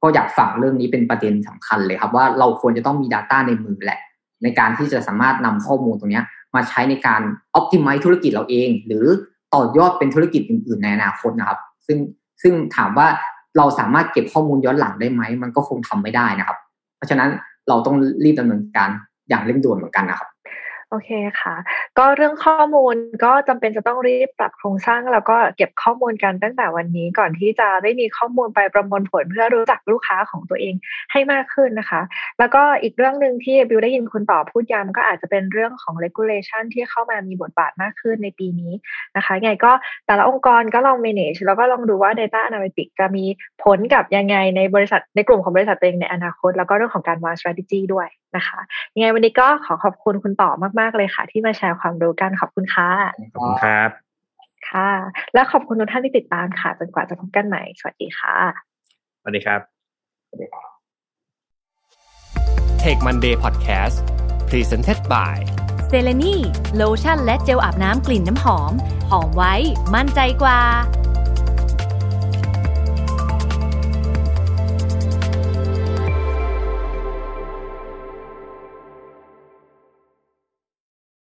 [0.03, 4.01] ก็อยากฝากเรื่องนี้เป็นประเด็นสำคัญเลยครับ ว่าเราควรจะต้องมี data ในมือแหละ
[4.43, 6.23] ในการที่จะสามารถนำข้อมูลตรงนี้
[6.55, 7.23] มาใช้ในการ
[7.59, 9.07] optimize ธุรกิจเราเอง หรือ
[9.55, 11.99] ต่อยอดเป็นธุรกิจอื่น ๆ ในอนาคตนะครับ ซึ่ง
[12.43, 13.09] ซึ่งถามว่า
[13.57, 16.59] เราสามารถเก็บข้อมูลย้อนหลังได้ไหม มันก็คงทำไม่ได้นะครับ
[16.97, 17.31] เพราะฉะนั้น
[17.69, 18.91] เราต้องรีบดำเนินการ
[19.29, 20.29] อย่างเร่งด่วนเหมือนกันนะครับ
[20.90, 21.57] โอเคค่ะ
[21.98, 30.74] ก็เรื่องข้อมูลก็จำเป็นจะต้องรีบปรับโครงสร้าง แล้วก็เก็บข้อมูลกันตั้งแต่วันนี้ก่อนที่จะได้มีข้อมูลไปประมวลผลเพื่อรู้จักลูกค้าของตัวเอง
[31.12, 32.01] ให้มากขึ้นนะคะ
[32.38, 38.72] แล้วก็อีกเรื่องหนึ่งที่บิวได้ยินคุณต่อพูดย้ำก็อาจจะเป็นเรื่องของ regulation ที่เข้ามามีบทบาทมากขึ้นในปีนี้
[39.16, 39.72] นะคะไงก็
[40.07, 43.24] แต่ละองค์กรก็ลอง manage แล้วก็ลองดูว่า data analytics จะมี
[43.64, 48.61] ผลกับยังไงในบริษัทในกลุ่มของบริษัทตัวเองในอนาคต แล้วก็เรื่องของการวาง strategy ด้วยนะคะ
[48.95, 52.91] ยังไงวันนี้ก็ขอขอบคุณคุณต่อมาก ๆ เลยค่ะ ที่มาแชร์ความรู้กันขอบคุณค่ะ
[53.35, 53.91] ขอบคุณครับ
[54.71, 54.91] ค่ะ
[55.35, 58.37] และขอบคุณทุกท่านที่ติดตามค่ะจนกว่าจะพบกันใหม่สวัสดีค่ะ
[59.21, 59.61] สวัสดีครับ
[62.83, 63.97] Take Monday Podcast
[64.49, 65.37] Presented by
[65.88, 66.35] เซเลนี
[66.77, 68.73] โลชั่นและเจลอาบน้ำกลิ่นน้ำหอม
[69.11, 69.55] หอมไว้
[69.95, 70.61] มั่นใจกว่า